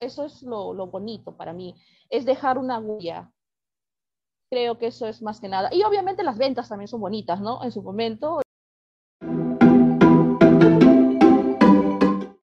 eso 0.00 0.24
es 0.24 0.42
lo, 0.42 0.72
lo 0.74 0.86
bonito 0.86 1.36
para 1.36 1.52
mí, 1.52 1.74
es 2.10 2.24
dejar 2.24 2.58
una 2.58 2.78
huella. 2.78 3.30
Creo 4.50 4.78
que 4.78 4.86
eso 4.86 5.06
es 5.06 5.20
más 5.20 5.40
que 5.40 5.48
nada. 5.48 5.68
Y 5.72 5.82
obviamente 5.82 6.22
las 6.22 6.38
ventas 6.38 6.68
también 6.68 6.88
son 6.88 7.00
bonitas, 7.00 7.40
¿no? 7.40 7.62
En 7.62 7.70
su 7.70 7.82
momento. 7.82 8.40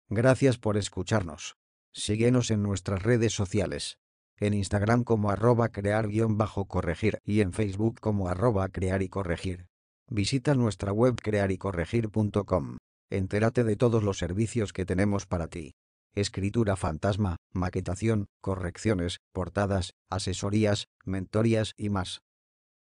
Gracias 0.09 0.59
por 0.59 0.77
escucharnos. 0.77 1.57
Síguenos 1.93 2.51
en 2.51 2.63
nuestras 2.63 3.03
redes 3.03 3.33
sociales. 3.35 3.99
En 4.37 4.55
Instagram 4.55 5.05
como 5.05 5.31
arroba 5.31 5.69
crear-corregir 5.69 7.19
y 7.25 7.41
en 7.41 7.53
Facebook 7.53 8.01
como 8.01 8.29
arroba 8.29 8.69
crear 8.69 9.03
y 9.03 9.09
corregir. 9.09 9.69
Visita 10.09 10.55
nuestra 10.55 10.93
web 10.93 11.15
crearycorregir.com. 11.23 12.79
Entérate 13.11 13.63
de 13.63 13.77
todos 13.77 14.03
los 14.03 14.19
servicios 14.19 14.73
que 14.73 14.85
tenemos 14.85 15.27
para 15.27 15.47
ti. 15.47 15.75
Escritura 16.15 16.77
fantasma, 16.77 17.39
maquetación, 17.53 18.29
correcciones, 18.43 19.21
portadas, 19.33 19.95
asesorías, 20.11 20.89
mentorías 21.07 21.73
y 21.79 21.89
más. 21.89 22.21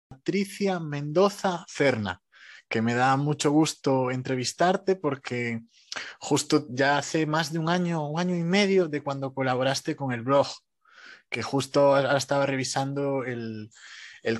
Patricia 0.07 0.79
Mendoza 0.79 1.65
Cerna, 1.67 2.21
que 2.69 2.83
me 2.83 2.93
da 2.93 3.17
mucho 3.17 3.49
gusto 3.49 4.11
entrevistarte 4.11 4.95
porque 4.95 5.63
justo 6.19 6.67
ya 6.69 6.99
hace 6.99 7.25
más 7.25 7.51
de 7.51 7.57
un 7.57 7.67
año, 7.67 8.07
un 8.07 8.19
año 8.19 8.35
y 8.35 8.43
medio 8.43 8.87
de 8.87 9.01
cuando 9.01 9.33
colaboraste 9.33 9.95
con 9.95 10.11
el 10.11 10.21
blog, 10.21 10.47
que 11.27 11.41
justo 11.41 11.95
ahora 11.95 12.17
estaba 12.17 12.45
revisando 12.45 13.23
el, 13.23 13.71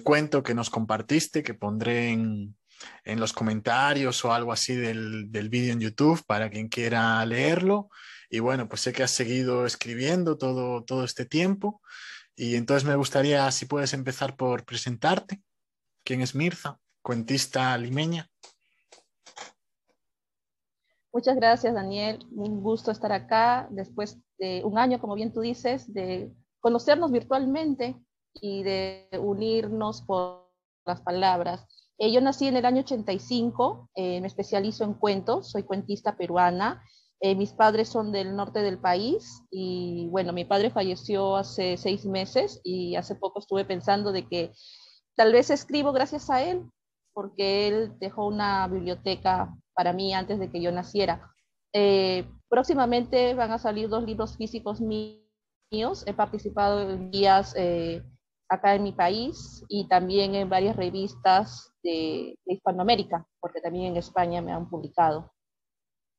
cuento 0.04 0.44
que 0.44 0.54
nos 0.54 0.70
compartiste, 0.70 1.42
que 1.42 1.56
pondré 1.56 2.10
en, 2.10 2.56
en 3.04 3.20
los 3.20 3.34
comentarios 3.34 4.24
o 4.26 4.32
algo 4.32 4.52
así 4.52 4.76
del, 4.76 5.32
del 5.32 5.50
vídeo 5.50 5.74
en 5.74 5.80
YouTube 5.80 6.24
para 6.28 6.52
quien 6.52 6.68
quiera 6.68 7.26
leerlo. 7.26 7.90
Y 8.30 8.40
bueno, 8.40 8.68
pues 8.68 8.82
sé 8.82 8.94
que 8.94 9.04
has 9.04 9.12
seguido 9.12 9.66
escribiendo 9.66 10.38
todo, 10.38 10.84
todo 10.84 11.04
este 11.04 11.26
tiempo. 11.26 11.82
Y 12.36 12.56
entonces 12.56 12.88
me 12.88 12.96
gustaría, 12.96 13.50
si 13.52 13.66
puedes 13.66 13.94
empezar 13.94 14.36
por 14.36 14.66
presentarte. 14.66 15.42
¿Quién 16.04 16.22
es 16.22 16.36
Mirza? 16.36 16.80
Cuentista 17.02 17.78
limeña. 17.78 18.30
Muchas 21.14 21.36
gracias, 21.38 21.74
Daniel. 21.74 22.26
Un 22.32 22.62
gusto 22.62 22.92
estar 22.92 23.12
acá 23.14 23.68
después 23.72 24.18
de 24.38 24.64
un 24.66 24.78
año, 24.78 25.00
como 25.00 25.16
bien 25.16 25.32
tú 25.32 25.40
dices, 25.40 25.94
de 25.94 26.30
conocernos 26.60 27.12
virtualmente 27.12 27.96
y 28.34 28.64
de 28.64 29.08
unirnos 29.18 30.02
por 30.02 30.52
las 30.86 31.02
palabras. 31.02 31.66
Eh, 31.98 32.12
yo 32.12 32.20
nací 32.20 32.48
en 32.48 32.58
el 32.58 32.66
año 32.66 32.82
85, 32.82 33.92
eh, 33.96 34.20
me 34.20 34.28
especializo 34.28 34.84
en 34.84 34.94
cuentos, 34.96 35.52
soy 35.52 35.64
cuentista 35.64 36.18
peruana. 36.18 36.84
Eh, 37.22 37.36
mis 37.36 37.54
padres 37.54 37.90
son 37.90 38.12
del 38.12 38.36
norte 38.36 38.60
del 38.62 38.78
país 38.78 39.42
y 39.50 40.08
bueno, 40.10 40.34
mi 40.34 40.46
padre 40.46 40.70
falleció 40.70 41.38
hace 41.38 41.78
seis 41.78 42.06
meses 42.06 42.60
y 42.64 42.96
hace 42.96 43.16
poco 43.16 43.40
estuve 43.40 43.66
pensando 43.66 44.12
de 44.12 44.28
que 44.28 44.52
tal 45.16 45.32
vez 45.32 45.50
escribo 45.50 45.92
gracias 45.94 46.30
a 46.30 46.44
él, 46.44 46.70
porque 47.14 47.68
él 47.68 47.94
dejó 48.00 48.28
una 48.28 48.68
biblioteca 48.68 49.56
para 49.74 49.94
mí 49.94 50.14
antes 50.14 50.40
de 50.40 50.52
que 50.52 50.62
yo 50.62 50.72
naciera. 50.72 51.32
próximamente 52.50 53.34
van 53.34 53.52
a 53.52 53.60
salir 53.60 53.90
dos 53.90 54.04
libros 54.04 54.38
físicos 54.38 54.82
míos. 54.82 56.04
He 56.06 56.14
participado 56.14 56.90
en 56.90 57.12
guías 57.12 57.56
acá 58.50 58.76
en 58.76 58.84
mi 58.84 58.92
país 58.92 59.64
y 59.68 59.88
también 59.88 60.36
en 60.36 60.50
varias 60.50 60.76
revistas 60.76 61.72
de, 61.84 62.38
Hispanoamérica, 62.46 63.26
porque 63.40 63.62
también 63.62 63.92
en 63.92 63.98
España 63.98 64.42
me 64.42 64.52
han 64.52 64.70
publicado. 64.70 65.32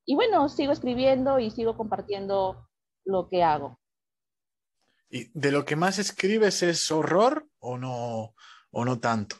Y 0.06 0.14
bueno, 0.14 0.48
sigo 0.48 0.72
escribiendo 0.72 1.38
y 1.38 1.50
sigo 1.50 1.76
compartiendo 1.76 2.66
lo 3.04 3.28
que 3.28 3.42
hago. 3.42 3.78
¿Y 5.10 5.30
de 5.38 5.52
lo 5.52 5.64
que 5.64 5.76
más 5.76 5.98
escribes 5.98 6.62
es 6.62 6.90
horror 6.90 7.46
o 7.58 7.76
no, 7.76 8.34
o 8.70 8.84
no 8.84 8.98
tanto? 8.98 9.36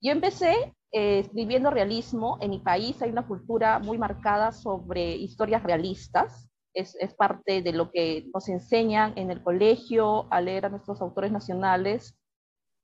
Yo 0.00 0.12
empecé 0.12 0.74
eh, 0.92 1.18
escribiendo 1.18 1.70
realismo. 1.70 2.38
En 2.40 2.50
mi 2.50 2.60
país 2.60 3.02
hay 3.02 3.10
una 3.10 3.26
cultura 3.26 3.78
muy 3.80 3.98
marcada 3.98 4.52
sobre 4.52 5.14
historias 5.16 5.62
realistas 5.62 6.50
es, 6.74 7.14
parte 7.14 7.62
de 7.62 7.72
lo 7.72 7.90
que 7.90 8.28
nos 8.32 8.48
enseñan 8.48 9.12
en 9.16 9.30
el 9.30 9.42
colegio 9.42 10.32
a 10.32 10.40
leer 10.40 10.66
a 10.66 10.68
nuestros 10.68 11.00
autores 11.00 11.32
nacionales. 11.32 12.16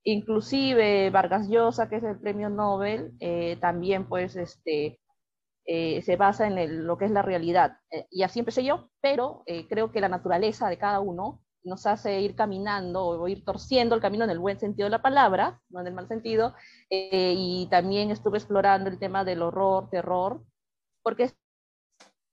Inclusive 0.09 1.11
Vargas 1.11 1.49
Llosa, 1.49 1.89
que 1.89 1.97
es 1.97 2.05
el 2.05 2.21
premio 2.21 2.49
Nobel, 2.49 3.17
eh, 3.19 3.57
también 3.61 4.09
pues 4.09 4.37
este, 4.37 5.01
eh, 5.65 6.01
se 6.03 6.15
basa 6.15 6.47
en 6.47 6.87
lo 6.87 6.97
que 6.97 7.07
es 7.07 7.11
la 7.11 7.23
realidad. 7.23 7.79
Eh, 7.91 8.07
y 8.13 8.23
así 8.23 8.39
empecé 8.39 8.63
yo, 8.63 8.89
pero 9.01 9.43
creo 9.69 9.91
que 9.91 10.01
la 10.01 10.09
naturaleza 10.09 10.69
de 10.69 10.79
cada 10.79 11.01
uno 11.01 11.43
nos 11.65 11.87
hace 11.87 12.21
ir 12.21 12.37
caminando 12.37 13.05
o 13.05 13.27
ir 13.27 13.45
torciendo 13.45 13.97
el 13.97 14.01
camino 14.01 14.23
en 14.23 14.31
el 14.31 14.39
buen 14.39 14.61
sentido 14.61 14.87
de 14.87 14.91
la 14.91 15.03
palabra, 15.03 15.61
no 15.71 15.81
en 15.81 15.89
el 15.89 15.95
mal 15.95 16.07
sentido. 16.07 16.55
y 16.89 17.67
también 17.69 18.13
estuve 18.13 18.39
explorando 18.39 18.89
el 18.89 19.01
tema 19.01 19.25
del 19.25 19.43
horror, 19.43 19.91
terror, 19.91 20.45
porque 21.03 21.25
es 21.25 21.37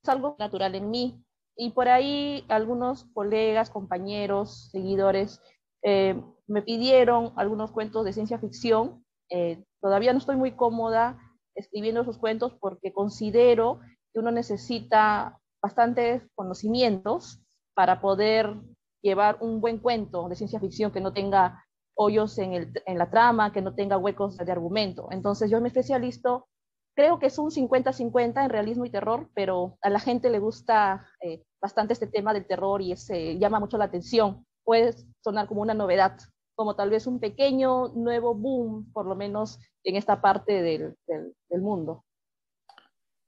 algo 0.07 0.35
natural 0.37 0.75
en 0.75 0.91
mí. 0.91 1.25
Y 1.57 1.71
por 1.71 1.87
ahí 1.89 2.45
algunos 2.49 3.05
colegas, 3.15 3.71
compañeros, 3.71 4.69
seguidores 4.71 5.41
eh, 5.83 6.21
me 6.47 6.61
pidieron 6.61 7.33
algunos 7.35 7.71
cuentos 7.71 8.05
de 8.05 8.13
ciencia 8.13 8.39
ficción. 8.39 9.05
Eh, 9.29 9.63
todavía 9.81 10.13
no 10.13 10.19
estoy 10.19 10.35
muy 10.35 10.51
cómoda 10.51 11.17
escribiendo 11.55 12.01
esos 12.01 12.17
cuentos 12.17 12.53
porque 12.59 12.93
considero 12.93 13.79
que 14.13 14.19
uno 14.19 14.31
necesita 14.31 15.39
bastantes 15.61 16.23
conocimientos 16.35 17.41
para 17.73 18.01
poder 18.01 18.55
llevar 19.01 19.37
un 19.41 19.61
buen 19.61 19.79
cuento 19.79 20.27
de 20.29 20.35
ciencia 20.35 20.59
ficción 20.59 20.91
que 20.91 21.01
no 21.01 21.13
tenga 21.13 21.65
hoyos 21.95 22.37
en, 22.39 22.53
el, 22.53 22.73
en 22.85 22.97
la 22.97 23.09
trama, 23.09 23.51
que 23.51 23.61
no 23.61 23.75
tenga 23.75 23.97
huecos 23.97 24.37
de 24.37 24.51
argumento. 24.51 25.07
Entonces 25.11 25.49
yo 25.51 25.61
me 25.61 25.67
especializo 25.67 26.47
creo 26.95 27.19
que 27.19 27.27
es 27.27 27.37
un 27.37 27.49
50-50 27.49 28.43
en 28.43 28.49
realismo 28.49 28.85
y 28.85 28.89
terror, 28.89 29.29
pero 29.33 29.77
a 29.81 29.89
la 29.89 29.99
gente 29.99 30.29
le 30.29 30.39
gusta 30.39 31.07
eh, 31.21 31.43
bastante 31.61 31.93
este 31.93 32.07
tema 32.07 32.33
del 32.33 32.45
terror 32.45 32.81
y 32.81 32.91
ese, 32.91 33.37
llama 33.37 33.59
mucho 33.59 33.77
la 33.77 33.85
atención. 33.85 34.45
Puede 34.63 34.93
sonar 35.23 35.47
como 35.47 35.61
una 35.61 35.73
novedad, 35.73 36.17
como 36.55 36.75
tal 36.75 36.89
vez 36.89 37.07
un 37.07 37.19
pequeño 37.19 37.89
nuevo 37.89 38.35
boom, 38.35 38.91
por 38.93 39.05
lo 39.05 39.15
menos 39.15 39.59
en 39.83 39.95
esta 39.95 40.21
parte 40.21 40.61
del, 40.61 40.95
del, 41.07 41.61
mundo. 41.61 42.05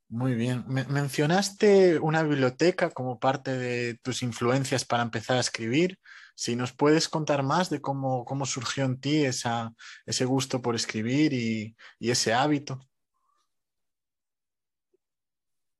Muy 0.07 0.35
bien. 0.35 0.63
mencionaste 0.67 1.99
una 1.99 2.23
biblioteca 2.23 2.91
como 2.91 3.19
parte 3.19 3.57
de 3.57 3.97
tus 4.03 4.21
influencias 4.21 4.85
para 4.85 5.03
empezar 5.03 5.37
a 5.37 5.41
escribir. 5.41 5.99
Si 6.35 6.55
nos 6.55 6.73
puedes 6.73 7.09
contar 7.09 7.43
más 7.43 7.69
de 7.69 7.81
cómo, 7.81 8.23
cómo 8.25 8.45
surgió 8.45 8.85
en 8.85 8.99
ti 8.99 9.25
esa, 9.25 9.73
ese 10.05 10.25
gusto 10.25 10.61
por 10.61 10.75
escribir 10.75 11.33
y, 11.33 11.75
y 11.97 12.11
ese 12.11 12.33
hábito. 12.33 12.79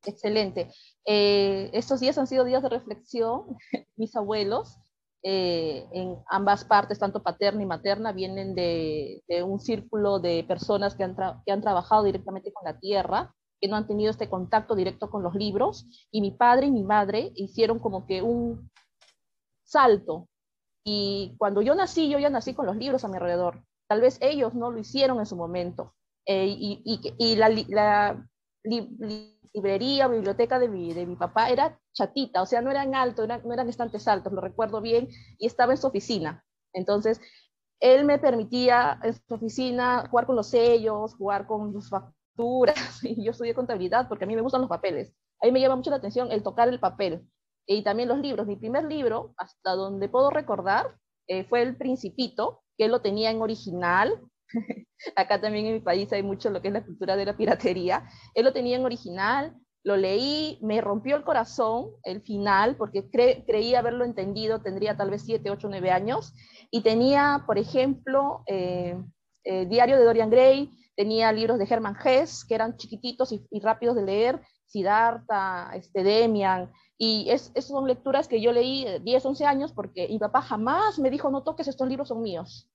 Excelente. 0.08 0.72
Eh, 1.06 1.70
estos 1.74 2.00
días 2.00 2.18
han 2.18 2.28
sido 2.28 2.44
días 2.44 2.64
de 2.64 2.70
reflexión. 2.70 3.58
Mis 3.96 4.16
abuelos, 4.16 4.80
eh, 5.28 5.88
en 5.92 6.20
ambas 6.28 6.66
partes, 6.66 7.00
tanto 7.00 7.24
paterna 7.24 7.64
y 7.64 7.66
materna, 7.66 8.12
vienen 8.12 8.54
de, 8.54 9.24
un 9.44 9.60
círculo 9.60 10.20
de 10.20 10.44
personas 10.48 10.94
que 10.94 11.04
han, 11.04 11.16
que 11.44 11.52
han, 11.52 11.62
trabajado 11.62 12.04
directamente 12.04 12.54
con 12.54 12.64
la 12.64 12.80
tierra, 12.80 13.34
que 13.60 13.68
no 13.68 13.76
han 13.76 13.88
tenido 13.88 14.12
este 14.12 14.30
contacto 14.30 14.76
directo 14.76 15.10
con 15.10 15.24
los 15.24 15.34
libros. 15.34 15.88
Y 16.12 16.22
mi 16.22 16.30
padre 16.30 16.68
y 16.68 16.72
mi 16.72 16.84
madre 16.84 17.32
hicieron 17.34 17.80
como 17.80 18.06
que 18.06 18.22
un 18.22 18.70
salto. 19.64 20.28
Y 20.84 21.34
cuando 21.40 21.64
yo 21.64 21.74
nací, 21.74 22.08
yo 22.08 22.20
ya 22.20 22.30
nací 22.30 22.54
con 22.54 22.68
los 22.68 22.78
libros 22.78 23.04
a 23.04 23.08
mi 23.08 23.16
alrededor. 23.16 23.64
Tal 23.88 24.02
vez 24.02 24.20
ellos 24.22 24.54
no 24.54 24.70
lo 24.70 24.78
hicieron 24.78 25.18
en 25.18 25.26
su 25.26 25.36
momento. 25.36 25.96
Eh, 26.28 26.46
y, 26.48 26.84
y, 27.18 27.36
la 27.36 28.30
librería 28.66 30.08
o 30.08 30.10
biblioteca 30.10 30.60
de 30.60 30.68
mi, 30.68 30.94
de 30.94 31.06
mi 31.06 31.16
papá 31.16 31.50
era 31.50 31.80
chatita, 31.94 32.42
o 32.42 32.46
sea, 32.46 32.62
no 32.62 32.72
eran 32.72 32.96
altos, 32.96 33.28
no 33.28 33.54
eran 33.54 33.70
estantes 33.70 34.08
altos, 34.08 34.34
lo 34.34 34.42
recuerdo 34.42 34.82
bien, 34.82 35.08
y 35.38 35.48
estaba 35.48 35.74
en 35.74 35.78
su 35.78 35.88
oficina. 35.88 36.44
Entonces, 36.74 37.22
él 37.80 38.06
me 38.06 38.20
permitía 38.20 39.00
en 39.04 39.14
su 39.14 39.34
oficina 39.34 40.08
jugar 40.10 40.26
con 40.26 40.36
los 40.36 40.48
sellos, 40.48 41.16
jugar 41.16 41.48
con 41.48 41.74
sus 41.74 41.90
facturas, 41.90 42.76
y 43.04 43.24
yo 43.24 43.32
estudié 43.32 43.54
contabilidad 43.54 44.08
porque 44.08 44.26
a 44.26 44.28
mí 44.28 44.36
me 44.36 44.42
gustan 44.42 44.62
los 44.62 44.70
papeles. 44.70 45.14
A 45.42 45.46
mí 45.46 45.52
me 45.52 45.62
llama 45.62 45.76
mucho 45.76 45.90
la 45.90 45.98
atención 45.98 46.32
el 46.32 46.44
tocar 46.44 46.70
el 46.70 46.80
papel 46.80 47.28
y 47.68 47.84
también 47.84 48.10
los 48.10 48.20
libros. 48.20 48.48
Mi 48.48 48.56
primer 48.56 48.86
libro, 48.86 49.34
hasta 49.38 49.72
donde 49.72 50.10
puedo 50.10 50.30
recordar, 50.30 50.98
eh, 51.28 51.44
fue 51.46 51.62
El 51.62 51.76
Principito, 51.76 52.62
que 52.78 52.88
lo 52.88 53.02
tenía 53.02 53.32
en 53.32 53.42
original, 53.42 54.22
Acá 55.16 55.42
también 55.42 55.66
en 55.66 55.74
mi 55.74 55.80
país 55.80 56.12
hay 56.14 56.24
mucho 56.24 56.50
lo 56.50 56.62
que 56.62 56.70
es 56.70 56.74
la 56.74 56.86
cultura 56.86 57.16
de 57.16 57.26
la 57.26 57.38
piratería. 57.38 58.08
Él 58.34 58.46
lo 58.46 58.54
tenía 58.54 58.78
en 58.78 58.86
original, 58.86 59.56
lo 59.84 59.98
leí, 59.98 60.58
me 60.64 60.82
rompió 60.82 61.16
el 61.16 61.24
corazón 61.24 61.92
el 62.04 62.22
final, 62.22 62.76
porque 62.76 63.08
creí 63.12 63.76
haberlo 63.76 64.04
entendido, 64.04 64.62
tendría 64.62 64.98
tal 64.98 65.12
vez 65.12 65.22
7, 65.24 65.52
8, 65.52 65.68
9 65.70 65.92
años, 65.92 66.34
y 66.72 66.82
tenía, 66.82 67.44
por 67.46 67.60
ejemplo, 67.60 68.44
eh, 68.48 68.98
eh, 69.44 69.68
Diario 69.68 69.98
de 69.98 70.06
Dorian 70.06 70.32
Gray, 70.32 70.72
tenía 70.96 71.32
libros 71.32 71.60
de 71.60 71.68
Hermann 71.70 71.98
Hesse, 72.04 72.46
que 72.48 72.56
eran 72.56 72.78
chiquititos 72.78 73.32
y, 73.32 73.60
rápidos 73.60 73.96
de 73.96 74.04
leer, 74.04 74.42
Siddhartha, 74.66 75.70
este, 75.76 76.04
Demian, 76.04 76.72
y 76.98 77.30
es, 77.30 77.52
son 77.60 77.88
lecturas 77.88 78.28
que 78.28 78.42
yo 78.42 78.52
leí 78.52 78.88
10, 79.04 79.24
11 79.24 79.46
años 79.46 79.72
porque 79.72 80.08
mi 80.08 80.18
papá 80.18 80.42
jamás 80.42 80.98
me 80.98 81.12
dijo, 81.12 81.30
no 81.30 81.44
toques, 81.44 81.68
estos 81.68 81.88
libros 81.88 82.08
son 82.08 82.24
míos. 82.24 82.72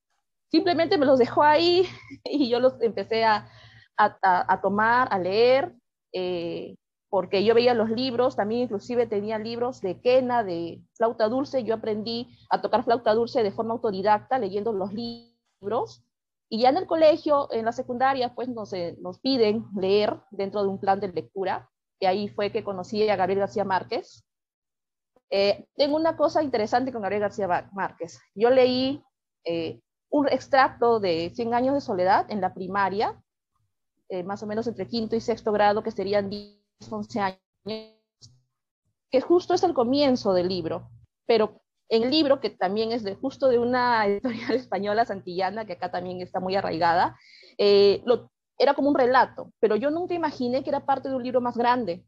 Simplemente 0.51 0.97
me 0.97 1.05
los 1.05 1.17
dejó 1.17 1.43
ahí 1.43 1.87
y 2.25 2.49
yo 2.49 2.59
los 2.59 2.79
empecé 2.81 3.23
a, 3.23 3.49
a, 3.97 4.61
tomar, 4.61 5.07
a 5.11 5.17
leer, 5.17 5.73
eh, 6.13 6.75
porque 7.09 7.43
yo 7.43 7.53
veía 7.53 7.73
los 7.73 7.89
libros, 7.89 8.35
también 8.35 8.63
inclusive 8.63 9.05
tenía 9.05 9.37
libros 9.37 9.81
de 9.81 9.99
quena, 10.01 10.43
de 10.43 10.81
flauta 10.93 11.27
dulce, 11.27 11.63
yo 11.63 11.75
aprendí 11.75 12.29
a 12.49 12.61
tocar 12.61 12.83
flauta 12.83 13.13
dulce 13.13 13.43
de 13.43 13.51
forma 13.51 13.73
autodidacta 13.73 14.39
leyendo 14.39 14.73
los 14.73 14.93
libros, 14.93 16.03
y 16.49 16.61
ya 16.61 16.69
en 16.69 16.77
el 16.77 16.87
colegio, 16.87 17.47
en 17.51 17.65
la 17.65 17.71
secundaria, 17.71 18.33
pues 18.33 18.49
nos, 18.49 18.73
nos 18.99 19.19
piden 19.19 19.65
leer 19.75 20.19
dentro 20.31 20.63
de 20.63 20.69
un 20.69 20.79
plan 20.79 20.99
de 20.99 21.09
lectura, 21.09 21.69
y 21.99 22.05
ahí 22.05 22.27
fue 22.29 22.51
que 22.51 22.63
conocí 22.63 23.07
a 23.07 23.15
Gabriel 23.15 23.39
García 23.39 23.63
Márquez. 23.63 24.25
Eh, 25.29 25.65
tengo 25.75 25.95
una 25.95 26.17
cosa 26.17 26.43
interesante 26.43 26.91
con 26.91 27.01
Gabriel 27.01 27.21
García 27.21 27.69
Márquez. 27.71 28.19
Yo 28.35 28.49
leí 28.49 29.01
eh, 29.45 29.79
un 30.11 30.27
extracto 30.27 30.99
de 30.99 31.31
100 31.33 31.53
años 31.53 31.73
de 31.73 31.81
soledad 31.81 32.29
en 32.29 32.41
la 32.41 32.53
primaria, 32.53 33.19
eh, 34.09 34.23
más 34.23 34.43
o 34.43 34.47
menos 34.47 34.67
entre 34.67 34.87
quinto 34.87 35.15
y 35.15 35.21
sexto 35.21 35.51
grado, 35.51 35.81
que 35.81 35.91
serían 35.91 36.29
10, 36.29 36.59
11 36.89 37.19
años, 37.19 37.39
que 39.09 39.21
justo 39.21 39.53
es 39.53 39.63
el 39.63 39.73
comienzo 39.73 40.33
del 40.33 40.49
libro, 40.49 40.89
pero 41.25 41.61
en 41.89 42.03
el 42.03 42.11
libro, 42.11 42.39
que 42.39 42.49
también 42.49 42.91
es 42.91 43.03
de, 43.03 43.15
justo 43.15 43.47
de 43.47 43.57
una 43.57 44.05
editorial 44.07 44.51
española 44.51 45.05
santillana, 45.05 45.65
que 45.65 45.73
acá 45.73 45.89
también 45.89 46.21
está 46.21 46.39
muy 46.39 46.55
arraigada, 46.55 47.17
lo, 48.05 48.31
era 48.57 48.73
como 48.73 48.89
un 48.89 48.95
relato, 48.95 49.51
pero 49.59 49.75
yo 49.75 49.89
nunca 49.89 50.13
imaginé 50.13 50.63
que 50.63 50.69
era 50.69 50.85
parte 50.85 51.09
de 51.09 51.15
un 51.15 51.23
libro 51.23 51.41
más 51.41 51.57
grande. 51.57 52.05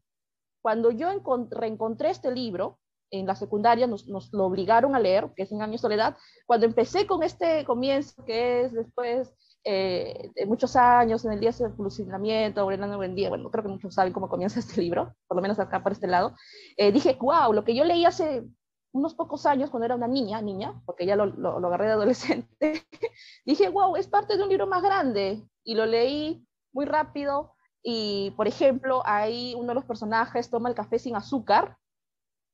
Cuando 0.62 0.90
yo 0.90 1.08
reencontré 1.50 2.10
este 2.10 2.30
libro, 2.30 2.78
en 3.18 3.26
la 3.26 3.34
secundaria 3.34 3.86
nos, 3.86 4.06
lo 4.06 4.44
obligaron 4.44 4.94
a 4.94 5.00
leer, 5.00 5.30
que 5.34 5.42
es 5.42 5.52
En 5.52 5.62
años 5.62 5.80
soledad, 5.80 6.16
cuando 6.46 6.66
empecé 6.66 7.06
con 7.06 7.22
este 7.22 7.64
comienzo, 7.64 8.24
que 8.24 8.62
es 8.62 8.72
después 8.72 9.32
eh, 9.64 10.30
de 10.34 10.46
muchos 10.46 10.76
años, 10.76 11.24
en 11.24 11.32
el 11.32 11.40
día 11.40 11.50
de 11.50 11.70
fusilamiento, 11.70 12.64
buen 12.64 13.14
día, 13.14 13.28
bueno, 13.28 13.50
creo 13.50 13.64
que 13.64 13.70
muchos 13.70 13.94
saben 13.94 14.12
cómo 14.12 14.28
comienza 14.28 14.60
este 14.60 14.80
libro, 14.80 15.14
por 15.26 15.36
lo 15.36 15.42
menos 15.42 15.58
acá 15.58 15.82
por 15.82 15.92
este 15.92 16.06
lado, 16.06 16.34
eh, 16.76 16.92
dije, 16.92 17.16
wow, 17.20 17.52
lo 17.52 17.64
que 17.64 17.74
yo 17.74 17.84
leí 17.84 18.04
hace 18.04 18.44
unos 18.92 19.14
pocos 19.14 19.44
años, 19.46 19.70
cuando 19.70 19.86
era 19.86 19.96
una 19.96 20.06
niña, 20.06 20.40
niña, 20.40 20.80
porque 20.86 21.06
ya 21.06 21.16
lo, 21.16 21.26
lo, 21.26 21.58
lo 21.58 21.66
agarré 21.68 21.86
de 21.86 21.92
adolescente, 21.92 22.84
dije, 23.44 23.68
wow, 23.68 23.96
es 23.96 24.06
parte 24.06 24.36
de 24.36 24.42
un 24.42 24.48
libro 24.48 24.66
más 24.66 24.82
grande, 24.82 25.42
y 25.64 25.74
lo 25.74 25.86
leí 25.86 26.46
muy 26.72 26.84
rápido 26.84 27.54
y, 27.86 28.32
por 28.36 28.48
ejemplo, 28.48 29.02
ahí 29.04 29.54
uno 29.56 29.68
de 29.68 29.74
los 29.74 29.84
personajes 29.84 30.48
toma 30.48 30.70
el 30.70 30.74
café 30.74 30.98
sin 30.98 31.16
azúcar. 31.16 31.76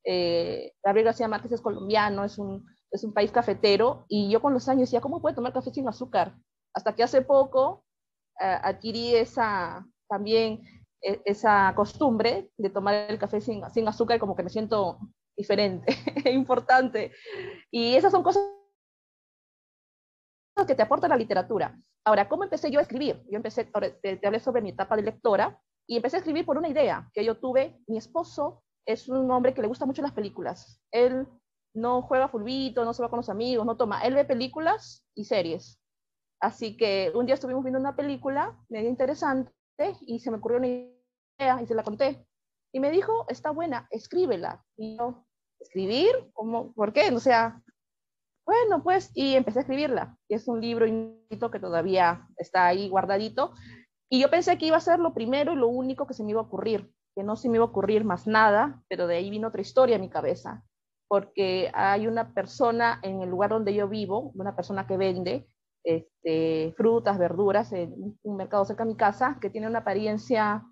Eh, 0.05 0.73
Gabriel 0.83 1.07
García 1.07 1.29
Márquez 1.29 1.53
es 1.53 1.61
colombiano, 1.61 2.25
es 2.25 2.39
un, 2.39 2.67
es 2.91 3.05
un 3.05 3.13
país 3.13 3.31
cafetero, 3.31 4.05
y 4.09 4.31
yo 4.31 4.41
con 4.41 4.53
los 4.53 4.69
años 4.69 4.89
decía, 4.89 5.01
¿cómo 5.01 5.21
puede 5.21 5.35
tomar 5.35 5.53
café 5.53 5.71
sin 5.71 5.89
azúcar? 5.89 6.35
Hasta 6.75 6.95
que 6.95 7.03
hace 7.03 7.23
poco 7.23 7.85
eh, 8.41 8.59
adquirí 8.63 9.15
esa, 9.15 9.87
también 10.09 10.63
e, 11.03 11.21
esa 11.25 11.73
costumbre 11.75 12.51
de 12.57 12.71
tomar 12.71 12.95
el 13.11 13.19
café 13.19 13.41
sin, 13.41 13.63
sin 13.71 13.89
azúcar, 13.89 14.19
como 14.19 14.37
que 14.37 14.43
me 14.43 14.51
siento 14.51 14.99
diferente, 15.37 15.95
importante. 16.33 17.13
Y 17.71 17.95
esas 17.95 18.13
son 18.13 18.23
cosas 18.23 18.43
que 20.67 20.75
te 20.75 20.83
aporta 20.83 21.09
la 21.09 21.17
literatura. 21.17 21.79
Ahora, 22.05 22.29
¿cómo 22.29 22.45
empecé 22.45 22.71
yo 22.71 22.79
a 22.79 22.83
escribir? 22.83 23.23
Yo 23.31 23.37
empecé, 23.37 23.65
te, 24.03 24.21
hablé 24.27 24.41
sobre 24.41 24.63
mi 24.63 24.71
etapa 24.71 24.97
de 24.97 25.03
lectora, 25.03 25.61
y 25.87 25.97
empecé 25.97 26.17
a 26.17 26.19
escribir 26.19 26.47
por 26.47 26.57
una 26.57 26.69
idea 26.69 27.11
que 27.13 27.25
yo 27.25 27.39
tuve. 27.39 27.81
Mi 27.89 27.99
esposo 27.99 28.63
es 28.93 29.09
un 29.09 29.31
hombre 29.31 29.55
que 29.55 29.63
le 29.63 29.69
gusta 29.69 29.87
mucho 29.87 30.03
las 30.03 30.13
películas. 30.13 30.81
Él 30.91 31.27
no 31.75 32.03
juega 32.03 32.29
fulbito, 32.29 32.85
no 32.85 32.93
se 32.93 33.03
va 33.03 33.11
con 33.11 33.19
los 33.19 33.29
amigos, 33.29 33.65
no 33.65 33.77
toma. 33.77 34.03
Él 34.03 34.15
ve 34.15 34.25
películas 34.25 35.07
y 35.15 35.25
series. 35.25 35.81
Así 36.41 36.77
que 36.77 37.13
un 37.15 37.27
día 37.27 37.35
estuvimos 37.35 37.63
viendo 37.63 37.79
una 37.79 37.97
película 37.97 38.59
medio 38.69 38.89
interesante 38.89 39.53
y 40.01 40.21
se 40.21 40.31
me 40.31 40.39
ocurrió 40.39 40.59
una 40.59 40.69
idea 40.69 41.63
y 41.63 41.67
se 41.67 41.75
la 41.75 41.85
conté. 41.85 42.27
Y 42.73 42.81
me 42.81 42.91
dijo, 42.91 43.27
está 43.29 43.51
buena, 43.51 43.89
escríbela. 43.91 44.65
Y 44.77 44.97
yo, 44.97 45.25
¿escribir? 45.61 46.31
¿Cómo? 46.33 46.73
¿Por 46.73 46.93
qué? 46.93 47.11
O 47.13 47.21
sea, 47.21 47.63
bueno, 48.47 48.83
pues, 48.83 49.11
y 49.15 49.35
empecé 49.35 49.61
a 49.61 49.63
escribirla. 49.63 50.17
Y 50.29 50.35
es 50.35 50.49
un 50.49 50.61
libro 50.61 50.87
que 51.51 51.61
todavía 51.61 52.27
está 52.37 52.67
ahí 52.67 52.89
guardadito. 52.89 53.53
Y 54.09 54.21
yo 54.21 54.31
pensé 54.31 54.59
que 54.59 54.67
iba 54.67 54.77
a 54.77 54.81
ser 54.81 54.99
lo 54.99 55.15
primero 55.15 55.53
y 55.53 55.57
lo 55.57 55.69
único 55.69 56.07
que 56.07 56.15
se 56.15 56.25
me 56.25 56.31
iba 56.31 56.41
a 56.41 56.45
ocurrir, 56.45 56.93
que 57.15 57.23
no 57.23 57.37
se 57.37 57.49
me 57.49 57.57
iba 57.57 57.65
a 57.65 57.69
ocurrir 57.69 58.05
más 58.05 58.27
nada, 58.27 58.83
pero 58.89 59.07
de 59.07 59.17
ahí 59.17 59.31
vino 59.31 59.49
otra 59.49 59.61
historia 59.61 59.97
a 59.97 60.01
mi 60.01 60.09
cabeza, 60.09 60.65
porque 61.09 61.71
hay 61.75 62.07
una 62.07 62.33
persona 62.33 63.01
en 63.03 63.23
el 63.23 63.31
lugar 63.31 63.51
donde 63.51 63.75
yo 63.75 63.89
vivo, 63.89 64.31
una 64.35 64.55
persona 64.55 64.87
que 64.87 64.97
vende 64.97 65.49
este, 65.83 66.75
frutas, 66.77 67.19
verduras 67.19 67.73
en 67.73 68.19
un 68.23 68.37
mercado 68.37 68.65
cerca 68.65 68.85
de 68.85 68.91
mi 68.91 68.97
casa, 68.97 69.39
que 69.41 69.51
tiene 69.51 69.67
una 69.67 69.81
apariencia 69.81 70.65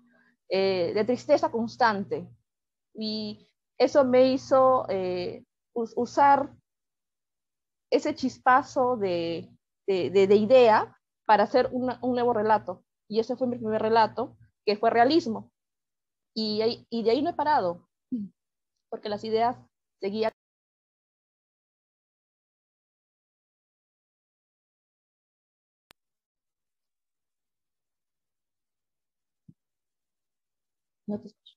eh, 0.49 0.91
de 0.93 1.03
tristeza 1.03 1.51
constante. 1.51 2.27
Y 2.93 3.47
eso 3.77 4.03
me 4.05 4.31
hizo 4.31 4.85
eh, 4.89 5.43
usar 5.73 6.53
ese 7.91 8.13
chispazo 8.13 8.97
de, 8.97 9.49
de, 9.87 10.35
idea 10.35 10.95
para 11.25 11.43
hacer 11.43 11.69
un 11.71 11.91
nuevo 12.01 12.33
relato. 12.33 12.83
Y 13.07 13.19
ese 13.19 13.35
fue 13.35 13.47
mi 13.47 13.57
primer 13.57 13.81
relato, 13.81 14.37
que 14.65 14.77
fue 14.77 14.89
realismo. 14.89 15.51
Y, 16.41 16.87
y 16.89 17.03
de 17.03 17.11
ahí 17.11 17.21
no 17.21 17.31
he 17.31 17.33
parado, 17.33 17.89
porque 18.89 19.09
las 19.09 19.25
ideas 19.25 19.57
seguían. 19.99 20.31
No 31.07 31.19
te 31.19 31.27
escucho. 31.27 31.55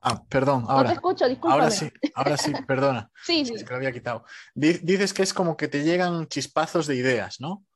Ah, 0.00 0.24
perdón, 0.30 0.64
ahora. 0.66 0.84
No 0.84 0.88
te 0.88 0.94
escucho, 0.94 1.24
Ahora 1.42 1.70
sí, 1.70 1.90
ahora 2.14 2.38
sí, 2.38 2.52
perdona. 2.66 3.10
sí, 3.22 3.44
sí. 3.44 3.52
Es 3.54 3.64
que 3.64 3.70
lo 3.70 3.76
había 3.76 3.92
quitado. 3.92 4.24
Dices 4.54 5.12
que 5.12 5.24
es 5.24 5.34
como 5.34 5.58
que 5.58 5.68
te 5.68 5.84
llegan 5.84 6.26
chispazos 6.28 6.86
de 6.86 6.96
ideas, 6.96 7.38
¿no? 7.38 7.66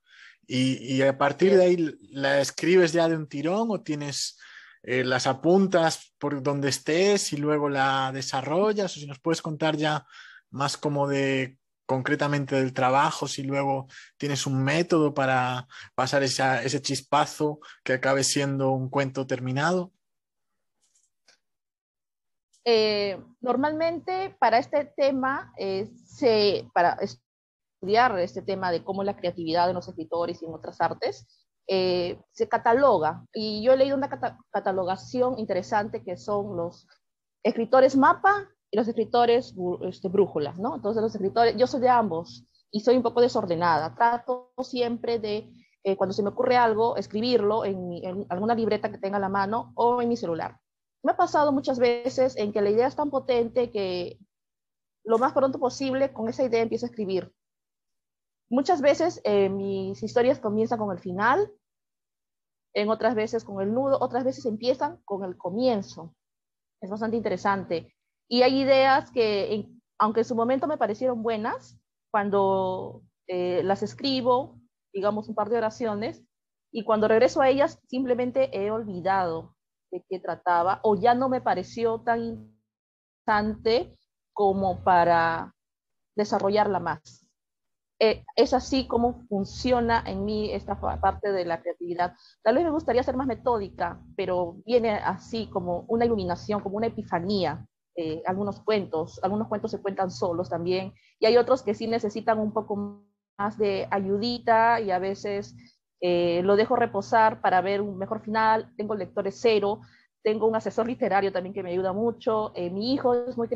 Y, 0.46 0.96
y 0.96 1.02
a 1.02 1.18
partir 1.18 1.54
de 1.54 1.64
ahí, 1.64 1.98
¿la 2.12 2.40
escribes 2.40 2.94
ya 2.94 3.08
de 3.10 3.16
un 3.16 3.28
tirón 3.28 3.70
o 3.70 3.82
tienes 3.82 4.38
eh, 4.82 5.04
las 5.04 5.26
apuntas 5.26 6.14
por 6.18 6.42
donde 6.42 6.68
estés 6.68 7.32
y 7.32 7.36
luego 7.36 7.68
la 7.68 8.10
desarrollas? 8.12 8.96
O 8.96 9.00
si 9.00 9.06
nos 9.06 9.20
puedes 9.20 9.42
contar 9.42 9.76
ya 9.76 10.06
más 10.50 10.76
como 10.76 11.06
de 11.06 11.58
concretamente 11.86 12.54
del 12.54 12.72
trabajo, 12.72 13.26
si 13.26 13.42
luego 13.42 13.88
tienes 14.16 14.46
un 14.46 14.62
método 14.62 15.12
para 15.12 15.66
pasar 15.96 16.22
ese 16.22 16.80
chispazo 16.80 17.58
que 17.82 17.94
acabe 17.94 18.22
siendo 18.22 18.70
un 18.70 18.88
cuento 18.88 19.26
terminado. 19.26 19.92
Eh, 22.64 23.18
normalmente 23.40 24.36
para 24.38 24.58
este 24.58 24.84
tema, 24.84 25.52
eh, 25.58 25.90
para 26.72 26.96
estudiar 27.00 28.16
este 28.20 28.42
tema 28.42 28.70
de 28.70 28.84
cómo 28.84 29.02
la 29.02 29.16
creatividad 29.16 29.68
en 29.68 29.74
los 29.74 29.88
escritores 29.88 30.40
y 30.42 30.46
en 30.46 30.54
otras 30.54 30.80
artes, 30.80 31.26
eh, 31.70 32.20
se 32.32 32.48
cataloga. 32.48 33.24
Y 33.32 33.62
yo 33.62 33.72
he 33.72 33.76
leído 33.76 33.96
una 33.96 34.10
catalogación 34.50 35.38
interesante 35.38 36.02
que 36.02 36.16
son 36.16 36.56
los 36.56 36.88
escritores 37.44 37.96
mapa 37.96 38.48
y 38.70 38.76
los 38.76 38.88
escritores 38.88 39.54
este, 39.82 40.08
brújula, 40.08 40.54
¿no? 40.58 40.74
Entonces 40.76 41.02
los 41.02 41.14
escritores, 41.14 41.56
yo 41.56 41.66
soy 41.66 41.80
de 41.80 41.88
ambos 41.88 42.44
y 42.70 42.80
soy 42.80 42.96
un 42.96 43.02
poco 43.02 43.20
desordenada. 43.20 43.94
Trato 43.94 44.52
siempre 44.62 45.18
de, 45.18 45.52
cuando 45.96 46.12
se 46.12 46.22
me 46.22 46.30
ocurre 46.30 46.56
algo, 46.56 46.96
escribirlo 46.96 47.64
en, 47.64 47.92
en 48.02 48.26
alguna 48.28 48.54
libreta 48.54 48.90
que 48.90 48.98
tenga 48.98 49.18
a 49.18 49.20
la 49.20 49.28
mano 49.28 49.72
o 49.76 50.02
en 50.02 50.08
mi 50.08 50.16
celular 50.16 50.60
me 51.02 51.12
ha 51.12 51.16
pasado 51.16 51.52
muchas 51.52 51.78
veces 51.78 52.36
en 52.36 52.52
que 52.52 52.60
la 52.60 52.70
idea 52.70 52.86
es 52.86 52.96
tan 52.96 53.10
potente 53.10 53.70
que 53.70 54.18
lo 55.04 55.18
más 55.18 55.32
pronto 55.32 55.58
posible 55.58 56.12
con 56.12 56.28
esa 56.28 56.44
idea 56.44 56.62
empiezo 56.62 56.86
a 56.86 56.90
escribir. 56.90 57.32
Muchas 58.50 58.80
veces 58.80 59.20
eh, 59.24 59.48
mis 59.48 60.02
historias 60.02 60.40
comienzan 60.40 60.78
con 60.78 60.90
el 60.90 60.98
final, 60.98 61.50
en 62.74 62.90
otras 62.90 63.14
veces 63.14 63.44
con 63.44 63.60
el 63.60 63.72
nudo, 63.72 63.98
otras 64.00 64.24
veces 64.24 64.46
empiezan 64.46 64.98
con 65.04 65.24
el 65.24 65.36
comienzo. 65.36 66.14
Es 66.80 66.90
bastante 66.90 67.16
interesante. 67.16 67.94
Y 68.28 68.42
hay 68.42 68.60
ideas 68.60 69.10
que, 69.10 69.66
aunque 69.98 70.20
en 70.20 70.26
su 70.26 70.34
momento 70.34 70.66
me 70.66 70.78
parecieron 70.78 71.22
buenas, 71.22 71.78
cuando 72.10 73.02
eh, 73.26 73.62
las 73.64 73.82
escribo, 73.82 74.60
digamos 74.92 75.28
un 75.28 75.34
par 75.34 75.48
de 75.48 75.58
oraciones, 75.58 76.24
y 76.72 76.84
cuando 76.84 77.08
regreso 77.08 77.40
a 77.40 77.48
ellas 77.48 77.80
simplemente 77.88 78.56
he 78.56 78.70
olvidado 78.70 79.56
de 79.90 80.04
qué 80.08 80.20
trataba 80.20 80.80
o 80.84 80.94
ya 80.94 81.14
no 81.14 81.28
me 81.28 81.40
pareció 81.40 82.00
tan 82.00 82.54
interesante 83.26 83.96
como 84.32 84.82
para 84.82 85.54
desarrollarla 86.16 86.80
más. 86.80 87.19
Eh, 88.02 88.24
es 88.34 88.54
así 88.54 88.86
como 88.86 89.26
funciona 89.28 90.02
en 90.06 90.24
mí 90.24 90.50
esta 90.50 90.80
parte 90.80 91.32
de 91.32 91.44
la 91.44 91.60
creatividad. 91.60 92.14
Tal 92.42 92.54
vez 92.54 92.64
me 92.64 92.70
gustaría 92.70 93.02
ser 93.02 93.14
más 93.14 93.26
metódica, 93.26 94.00
pero 94.16 94.56
viene 94.64 94.92
así 94.92 95.48
como 95.48 95.84
una 95.86 96.06
iluminación, 96.06 96.62
como 96.62 96.78
una 96.78 96.86
epifanía. 96.86 97.66
Eh, 97.94 98.22
algunos 98.24 98.60
cuentos, 98.60 99.22
algunos 99.22 99.48
cuentos 99.48 99.72
se 99.72 99.82
cuentan 99.82 100.10
solos 100.10 100.48
también, 100.48 100.94
y 101.18 101.26
hay 101.26 101.36
otros 101.36 101.62
que 101.62 101.74
sí 101.74 101.86
necesitan 101.86 102.38
un 102.38 102.54
poco 102.54 103.04
más 103.38 103.58
de 103.58 103.86
ayudita 103.90 104.80
y 104.80 104.90
a 104.90 104.98
veces 104.98 105.54
eh, 106.00 106.40
lo 106.42 106.56
dejo 106.56 106.76
reposar 106.76 107.42
para 107.42 107.60
ver 107.60 107.82
un 107.82 107.98
mejor 107.98 108.22
final. 108.22 108.72
Tengo 108.78 108.94
lectores 108.94 109.38
cero, 109.38 109.80
tengo 110.22 110.46
un 110.46 110.56
asesor 110.56 110.86
literario 110.86 111.32
también 111.32 111.52
que 111.52 111.62
me 111.62 111.72
ayuda 111.72 111.92
mucho. 111.92 112.54
mi 112.72 112.94
hijo 112.94 113.14
es 113.14 113.36
muy 113.36 113.48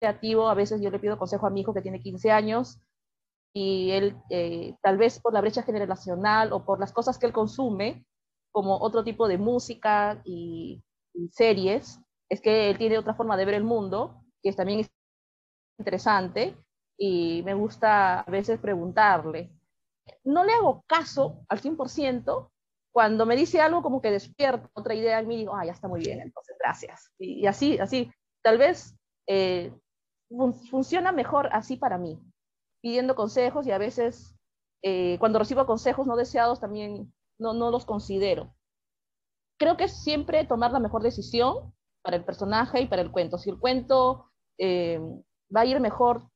creativo, 0.00 0.48
a 0.48 0.54
veces 0.54 0.80
yo 0.80 0.90
le 0.90 0.98
pido 0.98 1.16
consejo 1.16 1.46
a 1.46 1.50
mi 1.50 1.60
hijo 1.60 1.72
que 1.72 1.82
tiene 1.82 2.00
15 2.00 2.32
años 2.32 2.80
y 3.52 3.90
él, 3.90 4.16
eh, 4.30 4.76
tal 4.82 4.98
vez 4.98 5.20
por 5.20 5.32
la 5.32 5.40
brecha 5.40 5.62
generacional 5.62 6.52
o 6.52 6.64
por 6.64 6.78
las 6.80 6.92
cosas 6.92 7.18
que 7.18 7.26
él 7.26 7.32
consume, 7.32 8.04
como 8.52 8.78
otro 8.78 9.04
tipo 9.04 9.28
de 9.28 9.38
música 9.38 10.20
y, 10.24 10.82
series, 11.32 12.00
es 12.28 12.40
que 12.40 12.70
él 12.70 12.78
tiene 12.78 12.98
otra 12.98 13.14
forma 13.14 13.36
de 13.36 13.44
ver 13.44 13.54
el 13.54 13.64
mundo, 13.64 14.22
que 14.42 14.52
también 14.52 14.80
es 14.80 14.90
interesante, 15.78 16.56
y 16.96 17.42
me 17.44 17.54
gusta 17.54 18.20
a 18.20 18.30
veces 18.30 18.60
preguntarle. 18.60 19.50
No 20.24 20.44
le 20.44 20.52
hago 20.52 20.84
caso 20.86 21.44
al 21.48 21.60
100%, 21.60 22.50
cuando 22.92 23.26
me 23.26 23.36
dice 23.36 23.60
algo 23.60 23.82
como 23.82 24.00
que 24.00 24.10
despierta 24.10 24.70
otra 24.74 24.94
idea 24.94 25.18
en 25.18 25.28
mí, 25.28 25.36
digo, 25.38 25.54
ah, 25.54 25.64
ya 25.64 25.72
está 25.72 25.88
muy 25.88 26.00
bien, 26.00 26.20
entonces 26.20 26.56
gracias. 26.58 27.12
Y, 27.18 27.46
así, 27.46 27.78
así, 27.78 28.10
tal 28.42 28.58
vez 28.58 28.96
eh, 29.26 29.72
funciona 30.70 31.12
mejor 31.12 31.48
así 31.52 31.76
para 31.76 31.98
mí 31.98 32.20
pidiendo 32.80 33.14
consejos 33.14 33.66
y 33.66 33.72
a 33.72 33.78
veces 33.78 34.34
eh, 34.82 35.16
cuando 35.18 35.38
recibo 35.38 35.66
consejos 35.66 36.06
no 36.06 36.16
deseados 36.16 36.60
también 36.60 37.12
no, 37.38 37.52
no 37.52 37.70
los 37.70 37.84
considero. 37.84 38.54
Creo 39.58 39.76
que 39.76 39.84
es 39.84 40.02
siempre 40.02 40.44
tomar 40.44 40.72
la 40.72 40.80
mejor 40.80 41.02
decisión 41.02 41.74
para 42.02 42.16
el 42.16 42.24
personaje 42.24 42.80
y 42.80 42.86
para 42.86 43.02
el 43.02 43.10
cuento. 43.10 43.38
Si 43.38 43.50
el 43.50 43.58
cuento 43.58 44.30
eh, 44.58 45.00
va 45.54 45.62
a 45.62 45.66
ir 45.66 45.80
mejor 45.80 46.28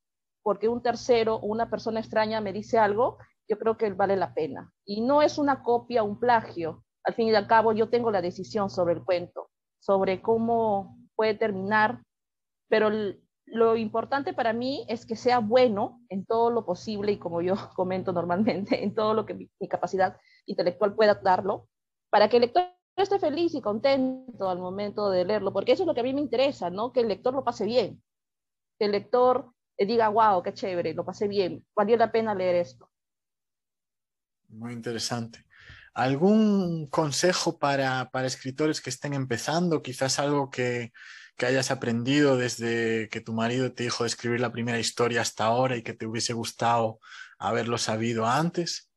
porque 0.42 0.68
un 0.68 0.82
tercero 0.82 1.36
o 1.36 1.46
una 1.46 1.70
persona 1.70 2.00
extraña 2.00 2.40
me 2.40 2.52
dice 2.52 2.78
algo, 2.78 3.18
yo 3.48 3.58
creo 3.58 3.76
que 3.76 3.92
vale 3.92 4.16
la 4.16 4.34
pena. 4.34 4.72
Y 4.84 5.02
no 5.02 5.22
es 5.22 5.38
una 5.38 5.62
copia, 5.62 6.02
un 6.02 6.18
plagio. 6.18 6.84
Al 7.04 7.14
fin 7.14 7.28
y 7.28 7.34
al 7.34 7.46
cabo, 7.46 7.72
yo 7.72 7.88
tengo 7.88 8.10
la 8.10 8.22
decisión 8.22 8.70
sobre 8.70 8.94
el 8.94 9.04
cuento, 9.04 9.50
sobre 9.80 10.20
cómo 10.20 10.96
puede 11.14 11.34
terminar, 11.34 12.02
pero 12.68 12.88
el, 12.88 13.21
lo 13.52 13.76
importante 13.76 14.32
para 14.32 14.54
mí 14.54 14.86
es 14.88 15.04
que 15.04 15.14
sea 15.14 15.38
bueno 15.38 16.00
en 16.08 16.24
todo 16.24 16.50
lo 16.50 16.64
posible 16.64 17.12
y 17.12 17.18
como 17.18 17.42
yo 17.42 17.54
comento 17.76 18.12
normalmente, 18.12 18.82
en 18.82 18.94
todo 18.94 19.12
lo 19.14 19.26
que 19.26 19.34
mi, 19.34 19.50
capacidad 19.68 20.16
intelectual 20.46 20.94
pueda 20.94 21.14
darlo, 21.14 21.68
para 22.10 22.28
que 22.28 22.38
el 22.38 22.42
lector 22.42 22.72
esté 22.96 23.18
feliz 23.18 23.54
y 23.54 23.60
contento 23.60 24.48
al 24.48 24.58
momento 24.58 25.10
de 25.10 25.24
leerlo, 25.24 25.52
porque 25.52 25.72
eso 25.72 25.82
es 25.82 25.86
lo 25.86 25.94
que 25.94 26.00
a 26.00 26.04
mí 26.04 26.14
me 26.14 26.20
interesa, 26.20 26.70
¿no? 26.70 26.92
Que 26.92 27.00
el 27.00 27.08
lector 27.08 27.34
lo 27.34 27.44
pase 27.44 27.66
bien, 27.66 28.02
que 28.78 28.86
el 28.86 28.92
lector 28.92 29.52
diga, 29.78 30.08
wow, 30.08 30.42
qué 30.42 30.54
chévere, 30.54 30.94
lo 30.94 31.04
pasé 31.04 31.28
bien, 31.28 31.64
valió 31.76 31.96
la 31.96 32.10
pena 32.10 32.34
leer 32.34 32.56
esto. 32.56 32.90
Muy 34.48 34.72
interesante. 34.72 35.44
¿Algún 35.94 36.86
consejo 36.86 37.58
para, 37.58 38.10
para 38.10 38.26
escritores 38.26 38.80
que 38.80 38.90
estén 38.90 39.12
empezando? 39.12 39.82
Quizás 39.82 40.18
algo 40.18 40.48
que, 40.48 40.92
que 41.36 41.46
hayas 41.46 41.70
aprendido 41.70 42.36
desde 42.36 43.08
que 43.08 43.20
tu 43.20 43.32
marido 43.32 43.72
te 43.72 43.84
dijo 43.84 44.04
escribir 44.04 44.40
la 44.40 44.52
primera 44.52 44.78
historia 44.78 45.22
hasta 45.22 45.44
ahora 45.44 45.76
y 45.76 45.82
que 45.82 45.94
te 45.94 46.06
hubiese 46.06 46.32
gustado 46.32 46.98
haberlo 47.38 47.78
sabido 47.78 48.26
antes? 48.26 48.90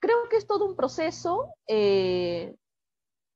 Creo 0.00 0.28
que 0.30 0.36
es 0.36 0.46
todo 0.46 0.66
un 0.66 0.76
proceso. 0.76 1.48
Eh, 1.66 2.54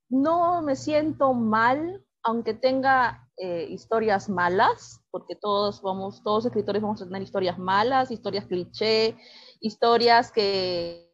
no 0.08 0.62
me 0.62 0.76
siento 0.76 1.34
mal, 1.34 2.04
aunque 2.22 2.54
tenga 2.54 3.28
eh, 3.36 3.66
historias 3.70 4.28
malas, 4.28 5.00
porque 5.10 5.36
todos 5.36 5.82
vamos, 5.82 6.22
todos 6.22 6.46
escritores 6.46 6.82
vamos 6.82 7.02
a 7.02 7.06
tener 7.06 7.22
historias 7.22 7.58
malas, 7.58 8.10
historias 8.10 8.46
cliché, 8.46 9.16
historias 9.60 10.32
que 10.32 11.08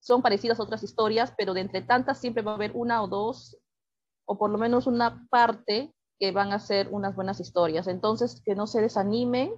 son 0.00 0.22
parecidas 0.22 0.60
a 0.60 0.62
otras 0.62 0.84
historias, 0.84 1.34
pero 1.36 1.52
de 1.52 1.62
entre 1.62 1.82
tantas 1.82 2.20
siempre 2.20 2.42
va 2.42 2.52
a 2.52 2.54
haber 2.54 2.72
una 2.74 3.02
o 3.02 3.08
dos 3.08 3.58
o 4.26 4.38
por 4.38 4.50
lo 4.50 4.58
menos 4.58 4.86
una 4.86 5.26
parte 5.30 5.94
que 6.18 6.32
van 6.32 6.52
a 6.52 6.58
ser 6.58 6.88
unas 6.90 7.14
buenas 7.14 7.40
historias. 7.40 7.86
Entonces, 7.86 8.42
que 8.44 8.54
no 8.54 8.66
se 8.66 8.80
desanimen. 8.80 9.52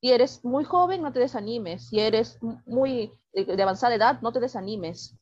Si 0.00 0.10
eres 0.10 0.44
muy 0.44 0.64
joven, 0.64 1.02
no 1.02 1.12
te 1.12 1.20
desanimes. 1.20 1.88
Si 1.88 2.00
eres 2.00 2.38
muy 2.66 3.12
de 3.32 3.62
avanzada 3.62 3.94
edad, 3.94 4.20
no 4.22 4.32
te 4.32 4.40
desanimes. 4.40 5.16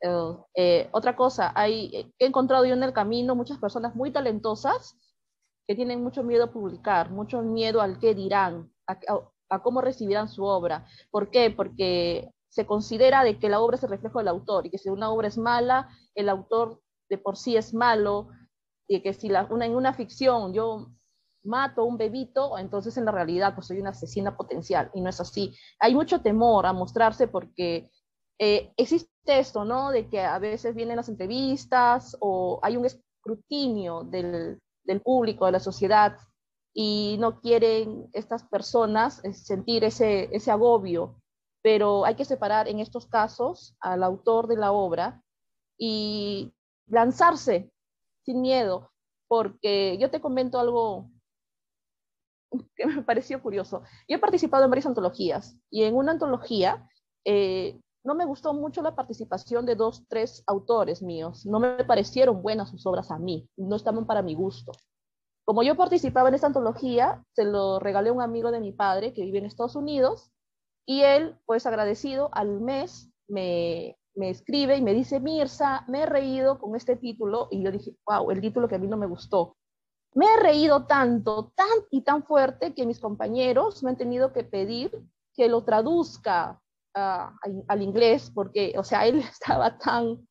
Eh, 0.00 0.36
eh, 0.54 0.88
otra 0.92 1.16
cosa, 1.16 1.52
hay, 1.54 2.12
he 2.18 2.26
encontrado 2.26 2.64
yo 2.66 2.74
en 2.74 2.82
el 2.82 2.92
camino 2.92 3.34
muchas 3.34 3.58
personas 3.58 3.94
muy 3.94 4.12
talentosas 4.12 4.96
que 5.66 5.74
tienen 5.74 6.02
mucho 6.02 6.22
miedo 6.22 6.44
a 6.44 6.52
publicar, 6.52 7.10
mucho 7.10 7.40
miedo 7.40 7.80
al 7.80 7.98
qué 7.98 8.14
dirán, 8.14 8.70
a, 8.86 8.98
a 9.48 9.62
cómo 9.62 9.80
recibirán 9.80 10.28
su 10.28 10.44
obra. 10.44 10.86
¿Por 11.10 11.30
qué? 11.30 11.50
Porque 11.50 12.30
se 12.48 12.66
considera 12.66 13.24
de 13.24 13.38
que 13.38 13.48
la 13.48 13.60
obra 13.60 13.76
es 13.76 13.82
el 13.82 13.90
reflejo 13.90 14.18
del 14.18 14.28
autor 14.28 14.66
y 14.66 14.70
que 14.70 14.78
si 14.78 14.90
una 14.90 15.10
obra 15.10 15.28
es 15.28 15.38
mala, 15.38 15.88
el 16.14 16.28
autor 16.28 16.80
de 17.08 17.18
por 17.18 17.36
sí 17.36 17.56
es 17.56 17.74
malo, 17.74 18.28
y 18.86 19.02
que 19.02 19.14
si 19.14 19.28
la, 19.28 19.44
una, 19.50 19.66
en 19.66 19.74
una 19.74 19.94
ficción 19.94 20.52
yo 20.52 20.90
mato 21.44 21.82
a 21.82 21.84
un 21.84 21.98
bebito, 21.98 22.58
entonces 22.58 22.96
en 22.96 23.04
la 23.04 23.12
realidad 23.12 23.54
pues 23.54 23.66
soy 23.66 23.78
una 23.80 23.90
asesina 23.90 24.36
potencial, 24.36 24.90
y 24.94 25.00
no 25.00 25.10
es 25.10 25.20
así. 25.20 25.54
Hay 25.80 25.94
mucho 25.94 26.20
temor 26.20 26.66
a 26.66 26.72
mostrarse 26.72 27.28
porque 27.28 27.90
eh, 28.38 28.72
existe 28.76 29.10
esto, 29.26 29.64
¿no? 29.64 29.90
De 29.90 30.08
que 30.08 30.20
a 30.20 30.38
veces 30.38 30.74
vienen 30.74 30.96
las 30.96 31.08
entrevistas 31.08 32.16
o 32.20 32.58
hay 32.62 32.76
un 32.76 32.84
escrutinio 32.86 34.04
del, 34.04 34.60
del 34.84 35.00
público, 35.00 35.46
de 35.46 35.52
la 35.52 35.60
sociedad, 35.60 36.16
y 36.74 37.16
no 37.20 37.40
quieren 37.40 38.08
estas 38.12 38.42
personas 38.42 39.24
eh, 39.24 39.32
sentir 39.32 39.84
ese, 39.84 40.28
ese 40.34 40.50
agobio, 40.50 41.20
pero 41.62 42.04
hay 42.04 42.16
que 42.16 42.24
separar 42.24 42.68
en 42.68 42.80
estos 42.80 43.06
casos 43.06 43.76
al 43.80 44.02
autor 44.02 44.48
de 44.48 44.56
la 44.56 44.72
obra 44.72 45.22
y 45.78 46.52
lanzarse 46.86 47.70
sin 48.24 48.40
miedo, 48.40 48.90
porque 49.28 49.98
yo 49.98 50.10
te 50.10 50.20
comento 50.20 50.58
algo 50.58 51.10
que 52.76 52.86
me 52.86 53.02
pareció 53.02 53.42
curioso. 53.42 53.82
Yo 54.08 54.16
he 54.16 54.20
participado 54.20 54.64
en 54.64 54.70
varias 54.70 54.86
antologías 54.86 55.56
y 55.70 55.84
en 55.84 55.96
una 55.96 56.12
antología 56.12 56.88
eh, 57.24 57.80
no 58.04 58.14
me 58.14 58.26
gustó 58.26 58.52
mucho 58.52 58.82
la 58.82 58.94
participación 58.94 59.64
de 59.64 59.76
dos, 59.76 60.04
tres 60.08 60.44
autores 60.46 61.02
míos. 61.02 61.46
No 61.46 61.58
me 61.58 61.84
parecieron 61.84 62.42
buenas 62.42 62.70
sus 62.70 62.86
obras 62.86 63.10
a 63.10 63.18
mí, 63.18 63.48
no 63.56 63.76
estaban 63.76 64.06
para 64.06 64.22
mi 64.22 64.34
gusto. 64.34 64.72
Como 65.46 65.62
yo 65.62 65.76
participaba 65.76 66.28
en 66.28 66.34
esta 66.34 66.46
antología, 66.46 67.22
se 67.32 67.44
lo 67.44 67.78
regalé 67.78 68.10
a 68.10 68.12
un 68.12 68.22
amigo 68.22 68.50
de 68.50 68.60
mi 68.60 68.72
padre 68.72 69.12
que 69.12 69.22
vive 69.22 69.38
en 69.38 69.46
Estados 69.46 69.76
Unidos 69.76 70.32
y 70.86 71.02
él, 71.02 71.38
pues 71.46 71.66
agradecido, 71.66 72.30
al 72.32 72.60
mes 72.60 73.10
me, 73.28 73.96
me 74.14 74.30
escribe 74.30 74.76
y 74.76 74.82
me 74.82 74.94
dice, 74.94 75.20
Mirza, 75.20 75.84
me 75.88 76.02
he 76.02 76.06
reído 76.06 76.58
con 76.58 76.76
este 76.76 76.96
título. 76.96 77.48
Y 77.50 77.62
yo 77.62 77.70
dije, 77.70 77.96
wow, 78.06 78.30
el 78.30 78.40
título 78.40 78.68
que 78.68 78.76
a 78.76 78.78
mí 78.78 78.86
no 78.86 78.96
me 78.96 79.06
gustó. 79.06 79.56
Me 80.14 80.26
he 80.26 80.40
reído 80.40 80.86
tanto, 80.86 81.52
tan 81.56 81.66
y 81.90 82.02
tan 82.02 82.24
fuerte 82.24 82.74
que 82.74 82.86
mis 82.86 83.00
compañeros 83.00 83.82
me 83.82 83.90
han 83.90 83.96
tenido 83.96 84.32
que 84.32 84.44
pedir 84.44 84.92
que 85.34 85.48
lo 85.48 85.64
traduzca 85.64 86.60
ah, 86.94 87.36
al 87.66 87.82
inglés, 87.82 88.30
porque, 88.32 88.74
o 88.78 88.84
sea, 88.84 89.06
él 89.06 89.18
estaba 89.30 89.76
tan, 89.78 90.26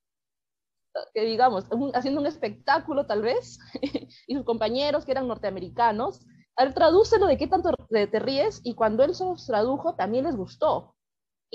que 1.13 1.21
digamos, 1.21 1.65
haciendo 1.93 2.21
un 2.21 2.27
espectáculo 2.27 3.05
tal 3.05 3.21
vez, 3.21 3.59
y 4.27 4.35
sus 4.35 4.45
compañeros 4.45 5.03
que 5.03 5.11
eran 5.11 5.27
norteamericanos, 5.27 6.25
él 6.55 6.73
traduce 6.73 7.19
lo 7.19 7.25
de 7.25 7.37
qué 7.37 7.47
tanto 7.47 7.71
te 7.89 8.19
ríes, 8.19 8.61
y 8.63 8.75
cuando 8.75 9.03
él 9.03 9.13
se 9.13 9.25
los 9.25 9.45
tradujo, 9.45 9.95
también 9.95 10.25
les 10.25 10.37
gustó. 10.37 10.95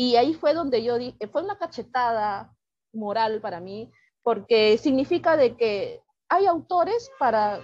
Y 0.00 0.14
ahí 0.14 0.32
fue 0.32 0.54
donde 0.54 0.84
yo 0.84 0.96
dije, 0.96 1.26
fue 1.26 1.42
una 1.42 1.58
cachetada 1.58 2.54
moral 2.92 3.40
para 3.40 3.58
mí, 3.58 3.90
porque 4.22 4.78
significa 4.78 5.36
de 5.36 5.56
que 5.56 6.00
hay 6.28 6.46
autores 6.46 7.10
para 7.18 7.58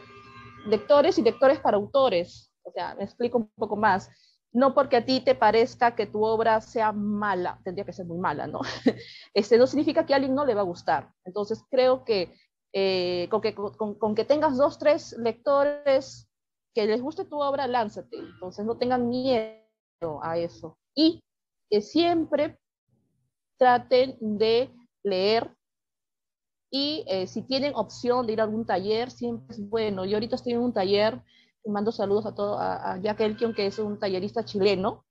lectores 0.67 1.17
y 1.17 1.23
lectores 1.23 1.61
para 1.61 1.77
autores. 1.77 2.51
O 2.65 2.73
sea, 2.73 2.97
me 2.97 3.05
explico 3.05 3.39
un 3.39 3.53
poco 3.55 3.77
más. 3.77 4.11
No 4.53 4.75
porque 4.75 4.97
a 4.97 5.05
ti 5.05 5.21
te 5.21 5.37
parezca 5.37 5.95
que 5.95 6.07
tu 6.07 6.25
obra 6.25 6.61
sea 6.61 6.91
mala, 6.91 7.61
tendría 7.63 7.85
que 7.85 7.93
ser 7.93 8.07
muy 8.07 8.19
mala, 8.19 8.49
¿no? 8.49 8.63
Este 9.33 9.57
no 9.57 9.69
significa 9.69 10.05
que 10.05 10.13
a 10.13 10.17
alguien 10.17 10.35
no 10.35 10.45
le 10.45 10.57
va 10.57 10.63
a 10.63 10.65
gustar. 10.73 11.13
Entonces 11.25 11.63
creo 11.71 12.05
que, 12.05 12.35
eh, 12.73 13.29
con, 13.31 13.43
que 13.43 13.55
con, 13.55 13.95
con 13.95 14.15
que 14.17 14.25
tengas 14.25 14.57
dos, 14.57 14.81
tres 14.81 15.17
lectores 15.19 16.29
que 16.75 16.85
les 16.87 17.01
guste 17.01 17.27
tu 17.27 17.41
obra, 17.41 17.69
lánzate. 17.69 18.17
Entonces 18.17 18.67
no 18.67 18.77
tengan 18.77 19.09
miedo 19.09 20.21
a 20.21 20.37
eso. 20.37 20.77
Y 20.97 21.23
que 21.71 21.81
siempre 21.81 22.59
traten 23.57 24.17
de 24.21 24.71
leer 25.03 25.55
y 26.77 27.05
eh, 27.07 27.29
si 27.29 27.43
tienen 27.43 27.73
opción 27.77 28.27
de 28.27 28.33
ir 28.33 28.41
a 28.41 28.43
algún 28.43 28.67
taller, 28.67 29.09
siempre 29.09 29.55
es 29.55 29.69
bueno. 29.71 30.05
Yo 30.05 30.17
ahorita 30.17 30.35
estoy 30.35 30.55
en 30.55 30.59
un 30.59 30.73
taller, 30.73 31.23
mando 31.65 31.93
saludos 31.93 32.27
a 32.27 32.35
todo, 32.35 32.59
a, 32.59 32.95
a 32.95 33.01
Jack 33.01 33.19
que 33.55 33.67
es 33.67 33.79
un 33.79 33.97
tallerista 33.97 34.45
chileno, 34.45 35.05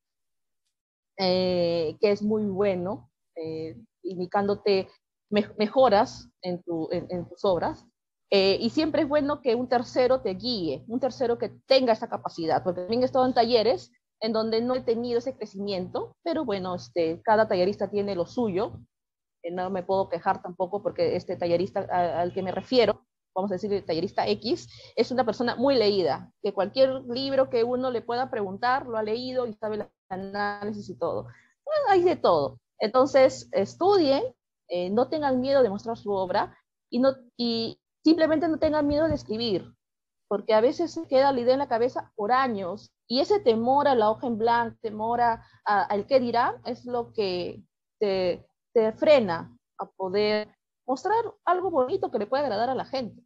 eh, 1.18 1.96
que 2.02 2.12
es 2.12 2.22
muy 2.22 2.44
bueno, 2.44 3.10
eh, 3.38 3.78
indicándote 4.02 4.90
mejoras 5.30 6.30
en, 6.42 6.62
tus 6.64 7.46
obras. 7.46 7.86
Y 8.30 8.70
siempre 8.72 9.04
es 9.04 9.08
bueno 9.08 9.40
que 9.42 9.56
un 9.56 9.70
tercero 9.70 10.20
te 10.20 10.34
guíe, 10.34 10.84
un 10.90 11.00
tercero 11.00 11.38
que 11.38 11.48
tenga 11.66 11.94
esa 11.94 12.10
capacidad, 12.10 12.62
porque 12.62 12.82
también 12.82 13.04
he 13.04 13.06
estado 13.06 13.26
en 13.26 13.34
talleres 13.34 13.90
en 14.24 14.32
donde 14.32 14.62
no 14.62 14.74
he 14.74 14.82
tenido 14.82 15.20
ese 15.20 15.36
crecimiento, 15.36 16.16
pero 16.24 16.46
bueno, 16.46 16.76
este, 16.76 17.22
cada 17.24 17.48
tallerista 17.48 17.92
tiene 17.92 18.16
lo 18.16 18.26
suyo, 18.26 18.80
no 19.52 19.70
me 19.70 19.84
puedo 19.84 20.08
quejar 20.08 20.42
tampoco 20.42 20.82
porque 20.82 21.18
este 21.18 21.36
tallerista 21.36 21.82
al 21.82 22.34
que 22.34 22.42
me 22.42 22.54
refiero, 22.54 23.06
vamos 23.36 23.52
a 23.52 23.56
decir 23.56 23.74
el 23.74 23.84
tallerista 23.84 24.26
X, 24.26 24.70
es 24.96 25.12
una 25.12 25.26
persona 25.26 25.58
muy 25.58 25.76
leída, 25.76 26.32
que 26.42 26.54
cualquier 26.54 27.02
libro 27.02 27.50
que 27.50 27.66
uno 27.66 27.92
le 27.92 28.02
pueda 28.02 28.32
preguntar 28.32 28.86
lo 28.86 28.98
ha 28.98 29.04
leído 29.04 29.46
y 29.46 29.54
sabe 29.56 29.76
el 29.76 29.90
análisis 30.08 30.90
y 30.90 30.98
todo. 30.98 31.28
hay 31.90 32.04
de 32.04 32.16
todo. 32.16 32.60
Entonces, 32.80 33.50
estudien, 33.52 34.24
eh, 34.70 34.90
no 34.90 35.10
tengan 35.10 35.42
miedo 35.42 35.64
de 35.64 35.70
mostrar 35.70 35.98
su 35.98 36.12
obra 36.12 36.58
y, 36.90 37.00
no, 37.00 37.14
y 37.36 37.78
simplemente 38.06 38.48
no 38.48 38.58
tengan 38.58 38.88
miedo 38.88 39.10
de 39.10 39.16
escribir, 39.16 39.74
porque 40.34 40.56
a 40.56 40.62
veces 40.62 41.00
queda 41.08 41.32
la 41.32 41.42
idea 41.42 41.54
en 41.54 41.60
la 41.60 41.68
cabeza 41.68 42.12
por 42.16 42.32
años 42.32 42.92
y 43.08 43.20
ese 43.20 43.40
temor 43.40 43.88
a 43.88 43.94
la 43.94 44.10
hoja 44.10 44.26
en 44.26 44.40
blanco, 44.40 44.76
temor 44.82 45.22
al 45.22 46.08
qué 46.08 46.20
dirá, 46.20 46.60
es 46.66 46.86
lo 46.86 47.14
que 47.14 47.62
te, 48.00 48.44
te 48.74 48.94
frena 48.94 49.56
a 49.78 49.86
poder 49.92 50.48
mostrar 50.88 51.24
algo 51.46 51.70
bonito 51.70 52.10
que 52.10 52.18
le 52.18 52.26
pueda 52.26 52.42
agradar 52.42 52.72
a 52.72 52.74
la 52.74 52.86
gente. 52.86 53.22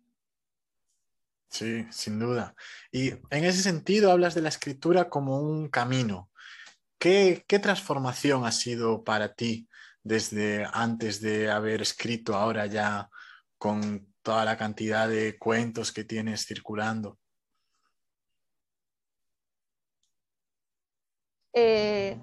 Sí, 1.50 1.88
sin 1.92 2.20
duda. 2.20 2.54
Y 2.92 3.12
en 3.12 3.46
ese 3.46 3.62
sentido 3.64 4.12
hablas 4.12 4.36
de 4.36 4.42
la 4.42 4.50
escritura 4.50 5.08
como 5.08 5.40
un 5.40 5.70
camino. 5.70 6.30
¿Qué, 7.00 7.46
qué 7.48 7.60
transformación 7.60 8.46
ha 8.46 8.52
sido 8.52 9.06
para 9.06 9.34
ti 9.34 9.70
desde 10.04 10.68
antes 10.74 11.22
de 11.22 11.50
haber 11.50 11.82
escrito 11.82 12.36
ahora 12.36 12.66
ya 12.66 13.10
con 13.58 14.14
toda 14.28 14.44
la 14.44 14.58
cantidad 14.58 15.08
de 15.08 15.40
cuentos 15.40 15.94
que 15.94 16.04
tienes 16.04 16.46
circulando? 16.46 17.18
Eh, 21.54 22.22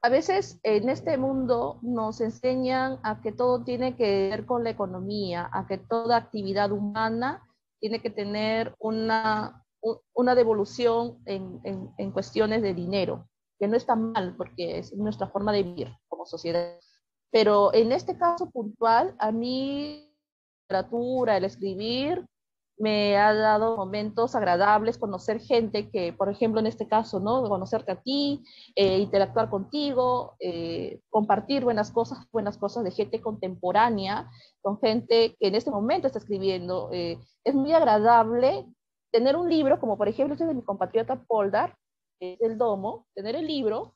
a 0.00 0.08
veces 0.08 0.58
en 0.62 0.88
este 0.88 1.18
mundo 1.18 1.78
nos 1.82 2.22
enseñan 2.22 2.98
a 3.02 3.20
que 3.20 3.30
todo 3.30 3.62
tiene 3.62 3.94
que 3.94 4.30
ver 4.30 4.46
con 4.46 4.64
la 4.64 4.70
economía, 4.70 5.50
a 5.52 5.66
que 5.66 5.76
toda 5.76 6.16
actividad 6.16 6.72
humana 6.72 7.46
tiene 7.78 8.00
que 8.00 8.08
tener 8.08 8.74
una, 8.78 9.66
una 10.14 10.34
devolución 10.34 11.18
en, 11.26 11.60
en, 11.98 12.10
cuestiones 12.10 12.62
de 12.62 12.72
dinero, 12.72 13.28
que 13.58 13.68
no 13.68 13.76
está 13.76 13.96
mal 13.96 14.34
porque 14.38 14.78
es 14.78 14.94
nuestra 14.94 15.28
forma 15.28 15.52
de 15.52 15.62
vivir 15.62 15.94
como 16.08 16.24
sociedad. 16.24 16.80
Pero 17.30 17.74
en 17.74 17.92
este 17.92 18.16
caso 18.16 18.50
puntual, 18.50 19.14
a 19.18 19.30
mí 19.30 20.11
literatura, 20.72 21.36
el 21.36 21.44
escribir, 21.44 22.24
me 22.78 23.16
ha 23.16 23.34
dado 23.34 23.76
momentos 23.76 24.34
agradables, 24.34 24.98
conocer 24.98 25.40
gente 25.40 25.90
que, 25.90 26.12
por 26.12 26.30
ejemplo, 26.30 26.58
en 26.58 26.66
este 26.66 26.88
caso, 26.88 27.20
¿no? 27.20 27.48
Conocerte 27.48 27.92
a 27.92 28.00
ti, 28.00 28.42
eh, 28.74 28.98
interactuar 28.98 29.50
contigo, 29.50 30.34
eh, 30.40 31.00
compartir 31.10 31.62
buenas 31.64 31.92
cosas, 31.92 32.26
buenas 32.32 32.56
cosas 32.56 32.82
de 32.82 32.90
gente 32.90 33.20
contemporánea, 33.20 34.28
con 34.62 34.80
gente 34.80 35.36
que 35.38 35.48
en 35.48 35.54
este 35.54 35.70
momento 35.70 36.06
está 36.06 36.18
escribiendo. 36.18 36.88
Eh, 36.92 37.18
es 37.44 37.54
muy 37.54 37.72
agradable 37.72 38.66
tener 39.12 39.36
un 39.36 39.48
libro, 39.48 39.78
como 39.78 39.98
por 39.98 40.08
ejemplo 40.08 40.34
este 40.34 40.46
de 40.46 40.54
mi 40.54 40.62
compatriota 40.62 41.22
Poldar, 41.22 41.76
el 42.20 42.56
Domo, 42.56 43.06
tener 43.14 43.34
el 43.34 43.46
libro 43.46 43.94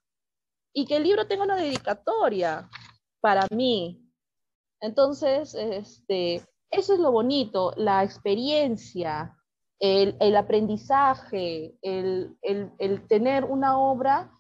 y 0.75 0.85
que 0.85 0.97
el 0.97 1.04
libro 1.04 1.26
tenga 1.26 1.45
una 1.45 1.56
dedicatoria 1.56 2.68
para 3.21 3.47
mí. 3.50 4.02
Entonces, 4.80 5.54
este, 5.54 6.42
eso 6.76 6.95
es 6.95 7.00
lo 7.00 7.12
bonito, 7.12 7.73
la 7.76 8.04
experiencia, 8.04 9.37
el, 9.78 10.37
aprendizaje, 10.37 11.76
el, 11.83 12.37
tener 13.09 13.45
una 13.45 13.78
obra 13.78 14.33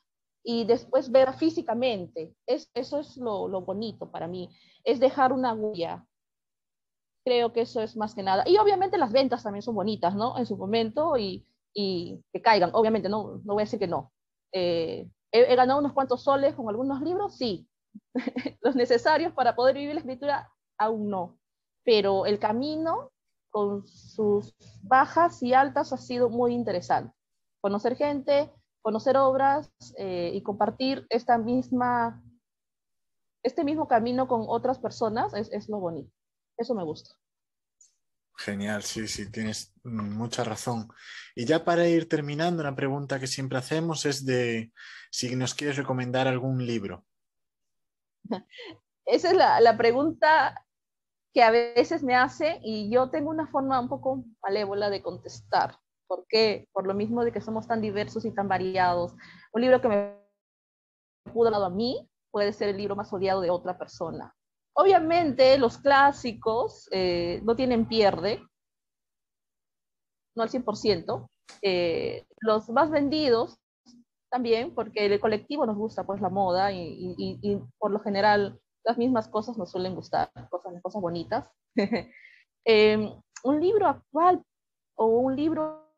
y 0.42 0.64
después 0.64 1.10
ver 1.10 1.32
físicamente. 1.34 2.34
Es, 2.46 2.70
eso 2.74 3.00
es 3.00 3.16
lo, 3.16 3.48
bonito 3.62 4.10
para 4.10 4.26
mí, 4.26 4.48
es 4.84 5.00
dejar 5.00 5.32
una 5.32 5.54
huella. 5.54 6.06
Creo 7.24 7.52
que 7.52 7.62
eso 7.62 7.80
es 7.80 7.96
más 7.96 8.14
que 8.14 8.22
nada. 8.22 8.44
Y 8.46 8.56
obviamente 8.58 8.98
las 8.98 9.12
ventas 9.12 9.42
también 9.42 9.62
son 9.62 9.74
bonitas, 9.74 10.14
¿no? 10.14 10.38
En 10.38 10.46
su 10.46 10.56
momento 10.56 11.16
y, 11.16 11.44
que 11.74 12.42
caigan. 12.42 12.70
Obviamente, 12.72 13.08
no, 13.08 13.40
no 13.44 13.54
voy 13.54 13.62
a 13.62 13.64
decir 13.64 13.78
que 13.78 13.88
no. 13.88 14.12
Eh, 14.52 15.10
he, 15.32 15.56
ganado 15.56 15.80
unos 15.80 15.92
cuantos 15.92 16.22
soles 16.22 16.54
con 16.54 16.68
algunos 16.68 17.02
libros, 17.02 17.36
sí. 17.36 17.68
Los 18.62 18.76
necesarios 18.76 19.32
para 19.32 19.56
poder 19.56 19.74
vivir 19.74 19.94
la 19.94 20.00
escritura, 20.00 20.50
aún 20.78 21.10
no 21.10 21.36
pero 21.86 22.26
el 22.26 22.40
camino 22.40 23.12
con 23.48 23.86
sus 23.86 24.54
bajas 24.82 25.42
y 25.42 25.54
altas 25.54 25.92
ha 25.92 25.96
sido 25.96 26.28
muy 26.28 26.52
interesante. 26.52 27.16
Conocer 27.62 27.96
gente, 27.96 28.52
conocer 28.82 29.16
obras 29.16 29.72
eh, 29.96 30.32
y 30.34 30.42
compartir 30.42 31.06
esta 31.08 31.38
misma, 31.38 32.22
este 33.42 33.64
mismo 33.64 33.86
camino 33.86 34.26
con 34.26 34.44
otras 34.48 34.78
personas 34.80 35.32
es, 35.32 35.50
es 35.52 35.68
lo 35.68 35.78
bonito. 35.78 36.12
Eso 36.58 36.74
me 36.74 36.82
gusta. 36.82 37.14
Genial, 38.36 38.82
sí, 38.82 39.06
sí, 39.06 39.30
tienes 39.30 39.72
mucha 39.84 40.42
razón. 40.44 40.88
Y 41.36 41.46
ya 41.46 41.64
para 41.64 41.88
ir 41.88 42.08
terminando, 42.08 42.62
una 42.62 42.76
pregunta 42.76 43.20
que 43.20 43.26
siempre 43.28 43.58
hacemos 43.58 44.04
es 44.04 44.26
de 44.26 44.72
si 45.10 45.34
nos 45.36 45.54
quieres 45.54 45.76
recomendar 45.76 46.26
algún 46.26 46.66
libro. 46.66 47.06
Esa 49.06 49.30
es 49.30 49.36
la, 49.36 49.60
la 49.60 49.76
pregunta 49.76 50.65
que 51.36 51.42
a 51.42 51.50
veces 51.50 52.02
me 52.02 52.14
hace 52.14 52.60
y 52.62 52.90
yo 52.90 53.10
tengo 53.10 53.28
una 53.28 53.46
forma 53.46 53.78
un 53.78 53.90
poco 53.90 54.24
malévola 54.42 54.88
de 54.88 55.02
contestar. 55.02 55.76
¿Por 56.06 56.24
qué? 56.26 56.66
Por 56.72 56.86
lo 56.86 56.94
mismo 56.94 57.22
de 57.26 57.30
que 57.30 57.42
somos 57.42 57.68
tan 57.68 57.82
diversos 57.82 58.24
y 58.24 58.30
tan 58.30 58.48
variados. 58.48 59.12
Un 59.52 59.60
libro 59.60 59.82
que 59.82 59.88
me 59.88 60.16
pudo 61.30 61.50
dado 61.50 61.66
a 61.66 61.70
mí 61.70 62.08
puede 62.30 62.54
ser 62.54 62.70
el 62.70 62.78
libro 62.78 62.96
más 62.96 63.12
odiado 63.12 63.42
de 63.42 63.50
otra 63.50 63.76
persona. 63.76 64.34
Obviamente 64.72 65.58
los 65.58 65.76
clásicos 65.76 66.88
eh, 66.90 67.42
no 67.44 67.54
tienen 67.54 67.86
pierde, 67.86 68.42
no 70.34 70.42
al 70.42 70.48
100%. 70.48 71.28
Eh, 71.60 72.24
los 72.40 72.70
más 72.70 72.90
vendidos 72.90 73.58
también, 74.30 74.74
porque 74.74 75.04
el 75.04 75.20
colectivo 75.20 75.66
nos 75.66 75.76
gusta 75.76 76.02
pues 76.04 76.22
la 76.22 76.30
moda 76.30 76.72
y, 76.72 77.14
y 77.18 77.60
por 77.76 77.90
lo 77.90 78.00
general 78.00 78.58
las 78.86 78.96
mismas 78.96 79.28
cosas 79.28 79.58
nos 79.58 79.70
suelen 79.70 79.94
gustar, 79.94 80.30
cosas, 80.48 80.80
cosas 80.80 81.02
bonitas. 81.02 81.50
Em, 82.68 83.12
un 83.44 83.60
libro 83.60 83.86
actual 83.86 84.42
o 84.96 85.06
un 85.06 85.36
libro, 85.36 85.88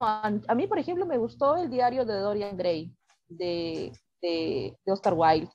a 0.00 0.54
mí 0.54 0.66
por 0.66 0.78
ejemplo 0.78 1.04
me 1.04 1.18
gustó 1.18 1.56
el 1.56 1.68
diario 1.68 2.06
de 2.06 2.14
Dorian 2.14 2.56
Gray 2.56 2.96
de, 3.28 3.92
de, 4.22 4.74
Oscar 4.86 5.12
Wilde. 5.14 5.50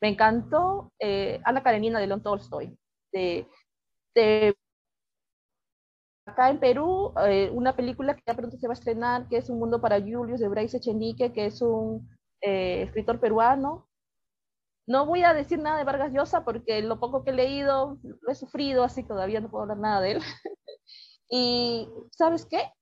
Me 0.00 0.10
encantó 0.10 0.92
eh, 1.00 1.40
Ana 1.44 1.64
Karenina 1.64 1.98
de 1.98 2.06
León 2.06 2.22
Tolstoy. 2.22 2.78
De, 3.12 3.48
de 4.14 4.54
acá 6.24 6.50
en 6.50 6.60
Perú, 6.60 7.12
eh, 7.26 7.50
una 7.52 7.74
película 7.74 8.14
que 8.14 8.22
ya 8.24 8.34
pronto 8.34 8.56
se 8.58 8.68
va 8.68 8.74
a 8.74 8.78
estrenar, 8.78 9.28
que 9.28 9.38
es 9.38 9.50
Un 9.50 9.58
Mundo 9.58 9.80
para 9.80 10.00
Julius, 10.00 10.38
de 10.38 10.48
Bryce 10.48 10.76
Echenique, 10.76 11.32
que 11.32 11.46
es 11.46 11.60
un 11.62 12.08
eh, 12.40 12.82
escritor 12.82 13.18
peruano, 13.18 13.88
no 14.86 15.06
voy 15.06 15.22
a 15.22 15.34
decir 15.34 15.58
nada 15.58 15.78
de 15.78 15.84
Vargas 15.84 16.12
Llosa 16.12 16.44
porque 16.44 16.82
lo 16.82 16.98
poco 16.98 17.24
que 17.24 17.30
he 17.30 17.34
leído 17.34 17.98
lo 18.02 18.32
he 18.32 18.34
sufrido, 18.34 18.84
así 18.84 19.04
todavía 19.04 19.40
no 19.40 19.50
puedo 19.50 19.62
hablar 19.62 19.78
nada 19.78 20.00
de 20.00 20.12
él. 20.12 20.20
y, 21.30 21.88
¿sabes 22.10 22.46
qué? 22.46 22.72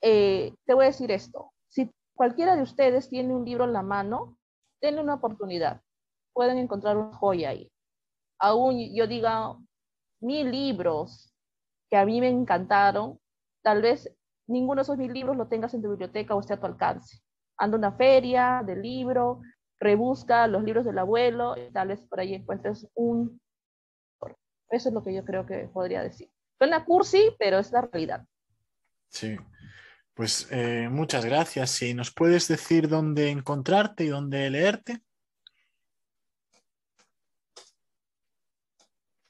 Eh, 0.00 0.54
te 0.66 0.74
voy 0.74 0.84
a 0.84 0.88
decir 0.88 1.10
esto. 1.10 1.52
Si 1.68 1.90
cualquiera 2.14 2.56
de 2.56 2.62
ustedes 2.62 3.08
tiene 3.08 3.34
un 3.34 3.44
libro 3.44 3.64
en 3.64 3.72
la 3.72 3.82
mano, 3.82 4.38
denle 4.80 5.02
una 5.02 5.14
oportunidad. 5.14 5.80
Pueden 6.32 6.58
encontrar 6.58 6.96
una 6.96 7.14
joya 7.16 7.50
ahí. 7.50 7.70
Aún 8.38 8.78
yo 8.94 9.06
diga 9.06 9.56
mil 10.20 10.50
libros 10.50 11.32
que 11.90 11.96
a 11.96 12.04
mí 12.04 12.20
me 12.20 12.28
encantaron, 12.28 13.18
tal 13.62 13.82
vez 13.82 14.10
ninguno 14.46 14.76
de 14.76 14.82
esos 14.82 14.98
mil 14.98 15.12
libros 15.12 15.36
lo 15.36 15.48
tengas 15.48 15.74
en 15.74 15.82
tu 15.82 15.90
biblioteca 15.90 16.34
o 16.34 16.40
esté 16.40 16.54
a 16.54 16.60
tu 16.60 16.66
alcance. 16.66 17.20
Anda 17.56 17.78
una 17.78 17.92
feria 17.92 18.62
de 18.66 18.76
libro, 18.76 19.40
rebusca 19.78 20.46
los 20.46 20.62
libros 20.62 20.84
del 20.84 20.98
abuelo 20.98 21.56
y 21.56 21.70
tal 21.72 21.88
vez 21.88 22.00
por 22.02 22.20
ahí 22.20 22.34
encuentres 22.34 22.88
un... 22.94 23.40
Eso 24.70 24.88
es 24.88 24.94
lo 24.94 25.02
que 25.02 25.14
yo 25.14 25.24
creo 25.24 25.46
que 25.46 25.68
podría 25.72 26.02
decir. 26.02 26.30
Suena 26.58 26.84
cursi, 26.84 27.34
pero 27.38 27.58
es 27.58 27.70
la 27.72 27.82
realidad. 27.82 28.24
Sí, 29.08 29.36
pues 30.14 30.48
eh, 30.50 30.88
muchas 30.90 31.24
gracias. 31.24 31.70
Si 31.70 31.94
nos 31.94 32.12
puedes 32.12 32.48
decir 32.48 32.88
dónde 32.88 33.30
encontrarte 33.30 34.04
y 34.04 34.08
dónde 34.08 34.50
leerte. 34.50 35.02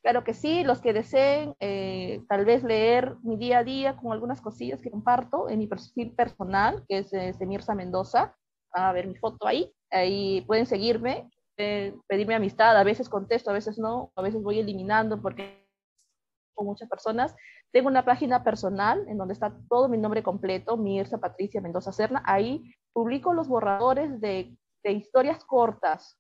Claro 0.05 0.23
que 0.23 0.35
sí, 0.35 0.65
los 0.65 0.83
que 0.83 0.93
deseen 0.93 1.55
eh, 1.61 2.23
tal 2.29 2.45
vez 2.45 2.63
leer 2.63 3.17
mi 3.23 3.39
día 3.39 3.61
a 3.61 3.65
día 3.65 3.97
con 3.97 4.13
algunas 4.13 4.43
cosillas 4.43 4.83
que 4.83 4.91
comparto 4.91 5.49
en 5.49 5.59
mi 5.59 5.67
perfil 5.67 6.13
personal, 6.15 6.85
que 6.87 6.99
es 6.99 7.13
eh, 7.15 7.33
Semirza 7.33 7.75
Mendoza, 7.75 8.37
a 8.75 8.93
ver 8.93 9.07
mi 9.07 9.15
foto 9.15 9.47
ahí, 9.47 9.73
ahí 9.91 10.43
pueden 10.43 10.67
seguirme, 10.67 11.31
pedirme 11.57 12.35
amistad, 12.35 12.77
a 12.77 12.85
veces 12.85 13.09
contesto, 13.09 13.51
a 13.51 13.55
veces 13.55 13.79
no, 13.79 14.13
a 14.17 14.23
veces 14.23 14.43
voy 14.43 14.59
eliminando 14.59 15.23
porque 15.23 15.65
con 16.55 16.67
muchas 16.67 16.89
personas. 16.89 17.35
Tengo 17.73 17.89
una 17.89 18.05
página 18.05 18.45
personal 18.45 19.05
en 19.09 19.19
donde 19.19 19.35
está 19.35 19.57
todo 19.69 19.89
mi 19.89 19.99
nombre 19.99 20.23
completo, 20.23 20.77
Mirza 20.77 21.19
Patricia 21.19 21.61
Mendoza 21.61 21.93
Serna. 21.93 22.23
Ahí 22.27 22.63
publico 22.93 23.33
los 23.33 23.49
borradores 23.49 24.21
de, 24.21 24.57
de 24.85 24.93
historias 24.93 25.45
cortas. 25.45 26.17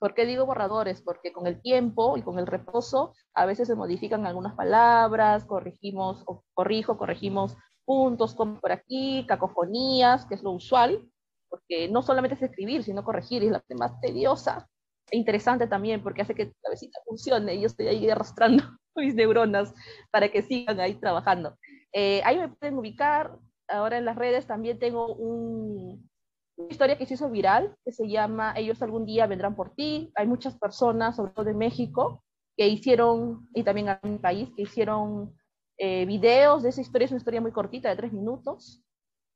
¿Por 0.00 0.14
qué 0.14 0.26
digo 0.26 0.46
borradores? 0.46 1.00
Porque 1.00 1.32
con 1.32 1.46
el 1.46 1.62
tiempo 1.62 2.16
y 2.16 2.22
con 2.22 2.38
el 2.38 2.46
reposo 2.46 3.14
a 3.34 3.46
veces 3.46 3.68
se 3.68 3.76
modifican 3.76 4.26
algunas 4.26 4.54
palabras, 4.54 5.44
corregimos, 5.44 6.24
o 6.26 6.42
corrijo, 6.52 6.98
corregimos 6.98 7.56
puntos 7.84 8.34
como 8.34 8.60
por 8.60 8.72
aquí, 8.72 9.24
cacofonías, 9.28 10.26
que 10.26 10.34
es 10.34 10.42
lo 10.42 10.52
usual, 10.52 11.08
porque 11.54 11.88
no 11.88 12.02
solamente 12.02 12.34
es 12.34 12.42
escribir, 12.42 12.82
sino 12.82 13.04
corregir, 13.04 13.44
y 13.44 13.46
es 13.46 13.52
la 13.52 13.60
parte 13.60 13.76
más 13.76 14.00
tediosa 14.00 14.68
e 15.08 15.16
interesante 15.16 15.68
también, 15.68 16.02
porque 16.02 16.22
hace 16.22 16.34
que 16.34 16.46
la 16.46 16.52
cabecita 16.64 16.98
funcione 17.06 17.54
y 17.54 17.60
yo 17.60 17.66
estoy 17.68 17.86
ahí 17.86 18.10
arrastrando 18.10 18.64
mis 18.96 19.14
neuronas 19.14 19.72
para 20.10 20.32
que 20.32 20.42
sigan 20.42 20.80
ahí 20.80 20.94
trabajando. 20.96 21.56
Eh, 21.92 22.22
ahí 22.24 22.38
me 22.38 22.48
pueden 22.48 22.76
ubicar, 22.76 23.38
ahora 23.68 23.98
en 23.98 24.04
las 24.04 24.16
redes 24.16 24.48
también 24.48 24.80
tengo 24.80 25.14
un, 25.14 26.10
una 26.56 26.68
historia 26.68 26.98
que 26.98 27.06
se 27.06 27.14
hizo 27.14 27.30
viral, 27.30 27.76
que 27.84 27.92
se 27.92 28.08
llama 28.08 28.52
Ellos 28.56 28.82
algún 28.82 29.06
día 29.06 29.28
vendrán 29.28 29.54
por 29.54 29.76
ti. 29.76 30.10
Hay 30.16 30.26
muchas 30.26 30.58
personas, 30.58 31.14
sobre 31.14 31.34
todo 31.34 31.44
de 31.44 31.54
México, 31.54 32.24
que 32.56 32.66
hicieron, 32.66 33.48
y 33.54 33.62
también 33.62 33.96
en 34.02 34.12
mi 34.14 34.18
país, 34.18 34.48
que 34.56 34.62
hicieron 34.62 35.36
eh, 35.78 36.04
videos 36.04 36.64
de 36.64 36.70
esa 36.70 36.80
historia. 36.80 37.04
Es 37.04 37.12
una 37.12 37.18
historia 37.18 37.40
muy 37.40 37.52
cortita, 37.52 37.90
de 37.90 37.96
tres 37.96 38.12
minutos. 38.12 38.82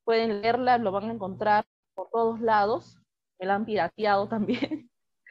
Pueden 0.05 0.41
leerla, 0.41 0.79
lo 0.79 0.91
van 0.91 1.11
a 1.11 1.13
encontrar 1.13 1.65
por 1.99 2.11
todos 2.11 2.41
lados. 2.41 2.97
Me 3.41 3.47
la 3.47 3.57
han 3.57 3.67
pirateado 3.67 4.29
también. 4.29 4.89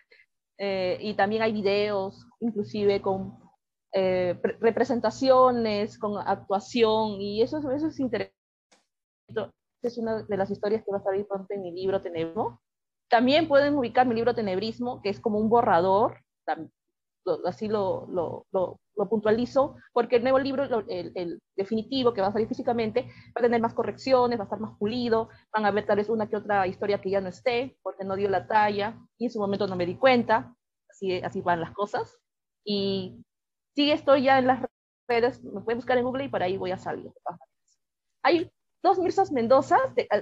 eh, 0.58 0.98
y 1.00 1.14
también 1.14 1.42
hay 1.42 1.54
videos, 1.54 2.28
inclusive 2.42 3.02
con 3.02 3.40
eh, 3.94 4.38
representaciones, 4.60 5.98
con 5.98 6.18
actuación, 6.18 7.22
y 7.22 7.42
eso, 7.42 7.58
eso 7.72 7.88
es 7.88 8.00
interesante. 8.00 8.36
Es 9.82 9.98
una 9.98 10.24
de 10.24 10.38
las 10.38 10.52
historias 10.52 10.84
que 10.84 10.92
va 10.92 10.98
a 10.98 11.04
salir 11.04 11.26
pronto 11.26 11.54
en 11.54 11.62
mi 11.62 11.72
libro 11.72 12.02
Tenebro. 12.02 12.62
También 13.10 13.48
pueden 13.48 13.76
ubicar 13.76 14.06
mi 14.06 14.16
libro 14.16 14.36
Tenebrismo, 14.36 15.02
que 15.02 15.10
es 15.10 15.22
como 15.22 15.40
un 15.40 15.50
borrador, 15.50 16.18
así 17.46 17.70
lo, 17.70 18.08
lo, 18.08 18.46
lo, 18.52 18.80
lo, 18.98 19.10
puntualizo, 19.10 19.76
porque 19.94 20.18
el 20.18 20.24
nuevo 20.24 20.40
libro, 20.40 20.64
el, 20.88 21.12
el, 21.16 21.40
definitivo 21.56 22.14
que 22.14 22.22
va 22.22 22.28
a 22.28 22.34
salir 22.34 22.48
físicamente, 22.48 23.04
va 23.04 23.40
a 23.40 23.42
tener 23.42 23.62
más 23.62 23.74
correcciones, 23.74 24.38
va 24.38 24.44
a 24.44 24.46
estar 24.46 24.60
más 24.60 24.78
pulido, 24.78 25.30
van 25.54 25.66
a 25.66 25.72
ver 25.72 25.86
tal 25.86 25.98
vez 25.98 26.10
una 26.10 26.28
que 26.28 26.38
otra 26.38 26.68
historia 26.68 27.00
que 27.02 27.10
ya 27.10 27.22
no 27.22 27.30
esté, 27.30 27.78
porque 27.82 28.04
no 28.04 28.16
dio 28.16 28.30
la 28.30 28.48
talla, 28.48 28.98
y 29.18 29.26
en 29.26 29.32
su 29.32 29.40
momento 29.40 29.68
no 29.68 29.76
me 29.76 29.86
di 29.86 29.96
cuenta, 29.96 30.56
así, 30.90 31.20
así 31.22 31.42
van 31.42 31.62
las 31.62 31.72
cosas. 31.72 32.18
Y 32.64 33.24
sí 33.76 33.92
estoy 33.92 34.24
ya 34.24 34.40
en 34.40 34.48
las 34.48 34.64
redes, 35.08 35.44
me 35.44 35.62
pueden 35.62 35.80
buscar 35.80 35.98
en 35.98 36.04
Google 36.04 36.26
y 36.26 36.30
por 36.30 36.44
ahí 36.44 36.58
voy 36.58 36.72
a 36.72 36.78
salir. 36.78 37.12
Hay 38.24 38.52
dos 38.84 39.00
Mirzas 39.00 39.32
Mendoza, 39.32 39.78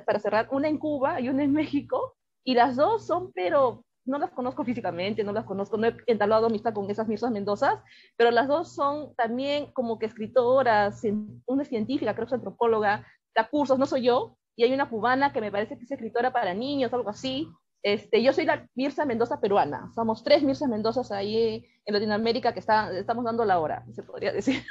para 0.06 0.20
cerrar, 0.20 0.48
una 0.52 0.68
en 0.68 0.78
Cuba 0.78 1.20
y 1.22 1.30
una 1.30 1.44
en 1.44 1.54
México, 1.54 2.16
y 2.44 2.54
las 2.54 2.76
dos 2.76 3.06
son, 3.06 3.32
pero 3.34 3.84
no 4.06 4.20
las 4.20 4.32
conozco 4.32 4.64
físicamente, 4.64 5.24
no 5.24 5.34
las 5.34 5.46
conozco, 5.46 5.78
no 5.78 5.88
he 5.88 5.96
entablado 6.08 6.48
amistad 6.48 6.74
con 6.74 6.90
esas 6.90 7.08
Mirzas 7.08 7.32
Mendoza, 7.32 7.84
pero 8.16 8.32
las 8.32 8.48
dos 8.48 8.74
son 8.74 9.16
también 9.16 9.72
como 9.74 10.00
que 10.00 10.06
escritoras, 10.06 11.02
una 11.46 11.66
científica, 11.66 12.14
creo 12.14 12.26
que 12.28 12.30
es 12.30 12.34
antropóloga, 12.34 13.06
da 13.36 13.48
cursos, 13.50 13.80
no 13.80 13.86
soy 13.86 14.04
yo, 14.04 14.38
y 14.56 14.64
hay 14.64 14.74
una 14.74 14.90
cubana 14.90 15.34
que 15.34 15.42
me 15.42 15.52
parece 15.52 15.78
que 15.78 15.84
es 15.84 15.92
escritora 15.92 16.32
para 16.32 16.54
niños, 16.54 16.94
algo 16.94 17.10
así, 17.10 17.50
este, 17.86 18.24
yo 18.24 18.34
soy 18.34 18.46
la 18.46 18.68
Mirza 18.74 19.06
Mendoza 19.06 19.40
peruana. 19.40 19.92
Somos 19.94 20.24
tres 20.24 20.42
Mirza 20.42 20.68
Mendozas 20.68 21.12
ahí 21.12 21.64
en 21.86 21.94
Latinoamérica 21.94 22.52
que 22.52 22.60
está, 22.60 22.92
estamos 22.98 23.24
dando 23.24 23.46
la 23.46 23.60
hora, 23.60 23.86
se 23.94 24.02
podría 24.02 24.34
decir. 24.34 24.64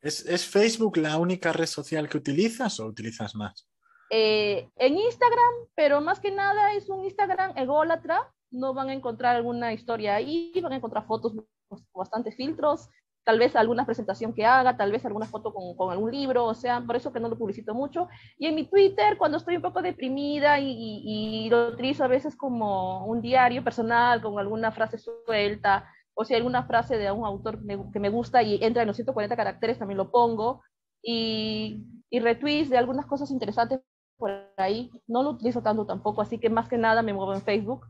¿Es, 0.00 0.26
¿Es, 0.26 0.44
Facebook 0.44 0.96
la 0.96 1.16
única 1.16 1.52
red 1.52 1.66
social 1.66 2.08
que 2.08 2.18
utilizas 2.18 2.80
o 2.80 2.86
utilizas 2.86 3.36
más? 3.36 3.68
Eh, 4.14 4.68
en 4.76 4.98
Instagram, 4.98 5.54
pero 5.74 6.02
más 6.02 6.20
que 6.20 6.30
nada 6.30 6.74
es 6.74 6.90
un 6.90 7.04
Instagram 7.04 7.56
ególatra. 7.56 8.30
No 8.50 8.74
van 8.74 8.90
a 8.90 8.92
encontrar 8.92 9.36
alguna 9.36 9.72
historia 9.72 10.14
ahí, 10.16 10.52
van 10.62 10.74
a 10.74 10.76
encontrar 10.76 11.06
fotos 11.06 11.32
con 11.68 11.80
bastantes 11.94 12.36
filtros 12.36 12.90
tal 13.24 13.38
vez 13.38 13.54
alguna 13.56 13.86
presentación 13.86 14.32
que 14.34 14.44
haga, 14.44 14.76
tal 14.76 14.90
vez 14.90 15.04
alguna 15.04 15.26
foto 15.26 15.52
con, 15.52 15.76
con, 15.76 15.92
algún 15.92 16.10
libro, 16.10 16.44
o 16.44 16.54
sea, 16.54 16.80
por 16.80 16.96
eso 16.96 17.12
que 17.12 17.20
no 17.20 17.28
lo 17.28 17.38
publicito 17.38 17.74
mucho. 17.74 18.08
Y 18.38 18.46
en 18.46 18.54
mi 18.54 18.64
Twitter, 18.66 19.16
cuando 19.16 19.38
estoy 19.38 19.56
un 19.56 19.62
poco 19.62 19.82
deprimida 19.82 20.58
y, 20.58 20.70
y, 20.70 21.46
y 21.46 21.50
lo 21.50 21.68
utilizo 21.68 22.04
a 22.04 22.08
veces 22.08 22.36
como 22.36 23.06
un 23.06 23.22
diario 23.22 23.62
personal, 23.62 24.20
con 24.20 24.38
alguna 24.38 24.72
frase 24.72 24.98
suelta, 24.98 25.88
o 26.14 26.24
si 26.24 26.34
hay 26.34 26.38
alguna 26.38 26.64
frase 26.64 26.98
de 26.98 27.10
un 27.10 27.24
autor 27.24 27.58
que 27.58 27.64
me, 27.64 27.92
que 27.92 28.00
me, 28.00 28.10
gusta 28.10 28.42
y 28.42 28.62
entra 28.62 28.82
en 28.82 28.88
los 28.88 28.96
140 28.96 29.36
caracteres, 29.36 29.78
también 29.78 29.98
lo 29.98 30.10
pongo. 30.10 30.62
Y, 31.02 31.84
y 32.10 32.20
retweets 32.20 32.70
de 32.70 32.78
algunas 32.78 33.06
cosas 33.06 33.30
interesantes 33.30 33.80
por 34.22 34.30
ahí. 34.56 34.88
No 35.08 35.24
lo 35.24 35.30
utilizo 35.30 35.62
tanto 35.62 35.84
tampoco, 35.84 36.22
así 36.22 36.38
que 36.38 36.48
más 36.48 36.68
que 36.68 36.78
nada 36.78 37.02
me 37.02 37.12
muevo 37.12 37.34
en 37.34 37.42
Facebook. 37.42 37.88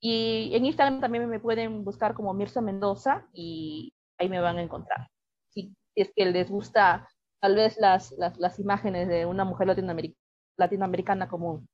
Y 0.00 0.50
en 0.54 0.64
Instagram 0.64 1.00
también 1.02 1.28
me 1.28 1.40
pueden 1.40 1.84
buscar 1.84 2.14
como 2.14 2.32
Mirza 2.32 2.62
Mendoza 2.62 3.26
y 3.34 3.92
ahí 4.18 4.30
me 4.30 4.40
van 4.40 4.56
a 4.56 4.62
encontrar. 4.62 5.08
Si 5.50 5.76
es 5.94 6.10
que 6.16 6.24
les 6.24 6.50
gusta 6.50 7.06
tal 7.38 7.54
vez 7.54 7.76
las, 7.78 8.12
las, 8.12 8.38
las 8.38 8.58
imágenes 8.58 9.08
de 9.08 9.26
una 9.26 9.44
mujer 9.44 9.66
latinoameric 9.66 10.16
latinoamericana 10.56 11.28
común. 11.28 11.68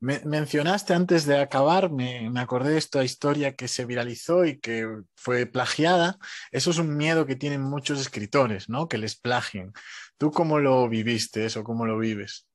Me, 0.00 0.20
mencionaste 0.24 0.94
antes 0.94 1.26
de 1.26 1.40
acabar, 1.40 1.90
me, 1.90 2.30
me, 2.30 2.40
acordé 2.40 2.70
de 2.70 2.78
esta 2.78 3.02
historia 3.02 3.56
que 3.56 3.66
se 3.66 3.84
viralizó 3.84 4.44
y 4.44 4.60
que 4.60 4.86
fue 5.16 5.46
plagiada. 5.46 6.18
Eso 6.52 6.70
es 6.70 6.78
un 6.78 6.96
miedo 6.96 7.26
que 7.26 7.34
tienen 7.34 7.62
muchos 7.62 8.00
escritores, 8.00 8.68
¿no? 8.68 8.86
Que 8.86 8.98
les 8.98 9.18
plagien. 9.18 9.72
¿Tú 10.16 10.30
cómo 10.30 10.60
lo 10.60 10.88
viviste 10.88 11.44
eso? 11.44 11.64
¿Cómo 11.64 11.84
lo 11.84 11.98
vives? 11.98 12.48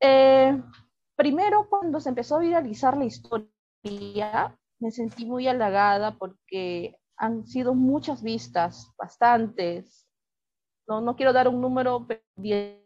Eh, 0.00 0.62
primero, 1.16 1.68
cuando 1.70 2.00
se 2.00 2.10
empezó 2.10 2.36
a 2.36 2.40
viralizar 2.40 2.96
la 2.96 3.06
historia, 3.06 4.58
me 4.78 4.90
sentí 4.90 5.24
muy 5.24 5.48
halagada 5.48 6.18
porque 6.18 6.96
han 7.16 7.46
sido 7.46 7.74
muchas 7.74 8.22
vistas, 8.22 8.92
bastantes. 8.98 10.06
No, 10.86 11.00
no 11.00 11.16
quiero 11.16 11.32
dar 11.32 11.48
un 11.48 11.60
número, 11.60 12.06
pero 12.06 12.83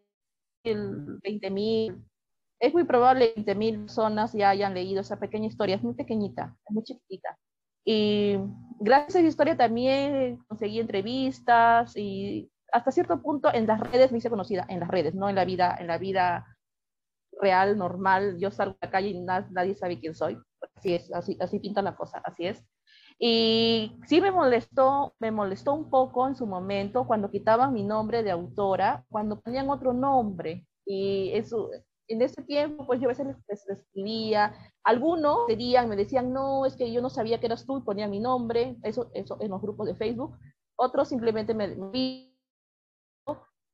20 0.65 1.51
mil. 1.51 2.05
Es 2.61 2.75
muy 2.75 2.85
probable 2.85 3.29
que 3.29 3.43
20 3.43 3.55
mil 3.55 3.79
personas 3.81 4.33
ya 4.33 4.51
hayan 4.51 4.75
leído 4.75 5.01
esa 5.01 5.19
pequeña 5.19 5.47
historia. 5.47 5.77
Es 5.77 5.83
muy 5.83 5.95
pequeñita, 5.95 6.57
es 6.67 6.75
muy 6.75 6.83
chiquitita. 6.83 7.39
Y 7.85 8.37
gracias 8.81 9.17
a 9.17 9.19
esa 9.21 9.29
historia 9.29 9.57
también 9.57 10.39
conseguí 10.49 10.81
entrevistas 10.81 11.97
y 11.97 12.51
hasta 12.73 12.91
cierto 12.91 13.23
punto 13.23 13.53
en 13.53 13.67
las 13.67 13.81
redes 13.81 14.13
me 14.13 14.19
hice 14.19 14.31
conocida, 14.31 14.67
en 14.69 14.81
las 14.81 14.91
redes, 14.91 15.15
no 15.15 15.29
en 15.29 15.37
la 15.37 15.45
vida, 15.45 15.77
en 15.79 15.87
la 15.87 15.99
vida 15.99 16.59
real, 17.41 17.79
normal, 17.79 18.39
yo 18.39 18.51
salgo 18.51 18.77
a 18.81 18.87
la 18.87 18.91
calle 18.91 19.09
y 19.09 19.21
nadie, 19.21 19.49
nadie 19.53 19.75
sabe 19.75 19.99
quién 20.01 20.15
soy. 20.15 20.39
Así 20.77 20.95
es, 20.95 21.13
así, 21.13 21.37
así 21.41 21.61
pinta 21.61 21.83
la 21.83 21.97
cosa, 21.97 22.21
así 22.25 22.47
es. 22.47 22.63
Y 23.19 23.97
sí 24.07 24.21
me 24.21 24.31
molestó, 24.31 25.15
me 25.19 25.31
molestó 25.33 25.75
un 25.75 25.91
poco 25.91 26.29
en 26.29 26.37
su 26.37 26.47
momento 26.47 27.07
cuando 27.07 27.31
quitaban 27.31 27.73
mi 27.73 27.83
nombre 27.83 28.23
de 28.23 28.31
autora, 28.31 29.05
cuando 29.11 29.41
ponían 29.41 29.69
otro 29.71 29.93
nombre. 29.93 30.67
Y 30.87 31.33
eso, 31.35 31.71
en 32.07 32.23
ese 32.23 32.43
tiempo, 32.43 32.87
pues 32.87 33.01
yo 33.01 33.07
a 33.07 33.09
veces 33.09 33.27
les, 33.27 33.37
les 33.49 33.69
escribía, 33.69 34.55
algunos 34.85 35.47
dirían, 35.49 35.89
me 35.89 35.97
decían, 35.97 36.33
no, 36.33 36.65
es 36.65 36.77
que 36.77 36.93
yo 36.93 37.03
no 37.03 37.11
sabía 37.11 37.41
que 37.41 37.47
eras 37.47 37.67
tú 37.67 37.79
y 37.79 37.83
ponían 37.83 38.11
mi 38.11 38.21
nombre, 38.21 38.77
eso, 38.83 39.11
eso 39.15 39.37
en 39.41 39.51
los 39.51 39.61
grupos 39.61 39.87
de 39.87 39.97
Facebook. 39.97 40.39
Otros 40.77 41.09
simplemente 41.09 41.55
me, 41.55 41.77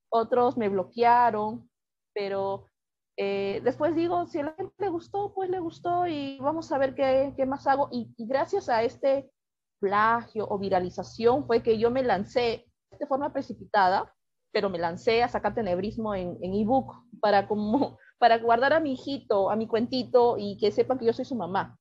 otros 0.08 0.56
me 0.56 0.68
bloquearon, 0.68 1.68
pero 2.14 2.70
eh, 3.16 3.60
después 3.62 3.94
digo, 3.94 4.26
si 4.26 4.40
a 4.40 4.44
la 4.44 4.54
gente 4.54 4.74
le 4.78 4.88
gustó, 4.88 5.32
pues 5.34 5.48
le 5.48 5.60
gustó 5.60 6.06
y 6.06 6.38
vamos 6.40 6.72
a 6.72 6.78
ver 6.78 6.94
qué, 6.94 7.32
qué 7.36 7.46
más 7.46 7.66
hago. 7.66 7.88
Y, 7.92 8.12
y, 8.16 8.26
gracias 8.26 8.68
a 8.68 8.82
este 8.82 9.30
plagio 9.80 10.46
o 10.48 10.58
viralización 10.58 11.46
fue 11.46 11.62
que 11.62 11.78
yo 11.78 11.90
me 11.90 12.02
lancé 12.02 12.66
de 12.98 13.06
forma 13.06 13.32
precipitada, 13.32 14.12
pero 14.52 14.68
me 14.68 14.78
lancé 14.78 15.22
a 15.22 15.28
sacar 15.28 15.54
tenebrismo 15.54 16.14
en 16.14 16.38
ebook 16.42 16.92
en 17.12 17.20
para, 17.20 17.46
como, 17.46 17.98
para 18.18 18.38
guardar 18.38 18.72
a 18.72 18.80
mi 18.80 18.94
hijito, 18.94 19.50
a 19.50 19.56
mi 19.56 19.68
cuentito 19.68 20.36
y 20.38 20.56
que 20.58 20.72
sepan 20.72 20.98
que 20.98 21.06
yo 21.06 21.12
soy 21.12 21.24
su 21.24 21.36
mamá. 21.36 21.78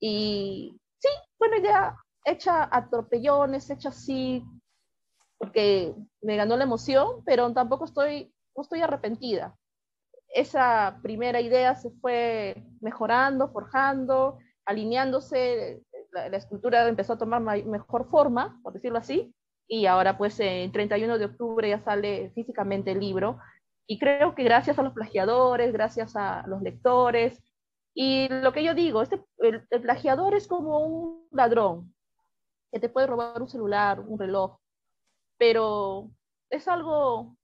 Y 0.00 0.78
sí, 0.98 1.08
bueno, 1.38 1.56
idea 1.56 1.96
hecha 2.24 2.68
a 2.70 2.88
tropellones, 2.88 3.70
hecha 3.70 3.88
así, 3.88 4.44
porque 5.38 5.94
me 6.22 6.36
ganó 6.36 6.56
la 6.56 6.64
emoción, 6.64 7.22
pero 7.24 7.52
tampoco 7.52 7.84
estoy, 7.84 8.32
no 8.56 8.62
estoy 8.62 8.82
arrepentida 8.82 9.56
esa 10.28 10.98
primera 11.02 11.40
idea 11.40 11.74
se 11.74 11.90
fue 12.00 12.62
mejorando, 12.80 13.50
forjando, 13.52 14.38
alineándose, 14.64 15.82
la, 16.12 16.28
la 16.28 16.36
escultura 16.36 16.88
empezó 16.88 17.14
a 17.14 17.18
tomar 17.18 17.40
mejor 17.40 18.08
forma, 18.10 18.60
por 18.62 18.72
decirlo 18.72 18.98
así, 18.98 19.34
y 19.68 19.86
ahora 19.86 20.16
pues 20.18 20.38
en 20.40 20.70
31 20.72 21.18
de 21.18 21.24
octubre 21.24 21.68
ya 21.68 21.80
sale 21.80 22.30
físicamente 22.34 22.92
el 22.92 23.00
libro. 23.00 23.38
Y 23.88 23.98
creo 23.98 24.34
que 24.34 24.42
gracias 24.42 24.78
a 24.78 24.82
los 24.82 24.92
plagiadores, 24.92 25.72
gracias 25.72 26.16
a 26.16 26.44
los 26.46 26.60
lectores, 26.62 27.40
y 27.94 28.28
lo 28.28 28.52
que 28.52 28.62
yo 28.62 28.74
digo, 28.74 29.00
este, 29.00 29.24
el, 29.38 29.66
el 29.70 29.80
plagiador 29.80 30.34
es 30.34 30.46
como 30.46 30.80
un 30.80 31.28
ladrón 31.30 31.94
que 32.70 32.78
te 32.78 32.90
puede 32.90 33.06
robar 33.06 33.40
un 33.40 33.48
celular, 33.48 34.00
un 34.00 34.18
reloj, 34.18 34.58
pero 35.38 36.10
es 36.50 36.68
algo 36.68 37.36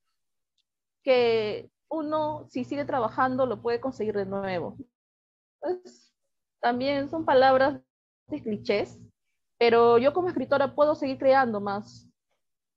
que 1.03 1.71
uno, 1.93 2.47
si 2.49 2.63
sigue 2.63 2.85
trabajando, 2.85 3.45
lo 3.45 3.61
puede 3.61 3.79
conseguir 3.79 4.15
de 4.15 4.25
nuevo. 4.25 4.77
también 6.59 7.09
son 7.09 7.23
palabras 7.25 7.81
de 8.27 8.41
clichés, 8.41 8.99
pero 9.59 9.97
yo 9.99 10.11
como 10.13 10.27
escritora 10.27 10.73
puedo 10.73 10.95
seguir 10.95 11.19
creando 11.19 11.61
más. 11.61 12.09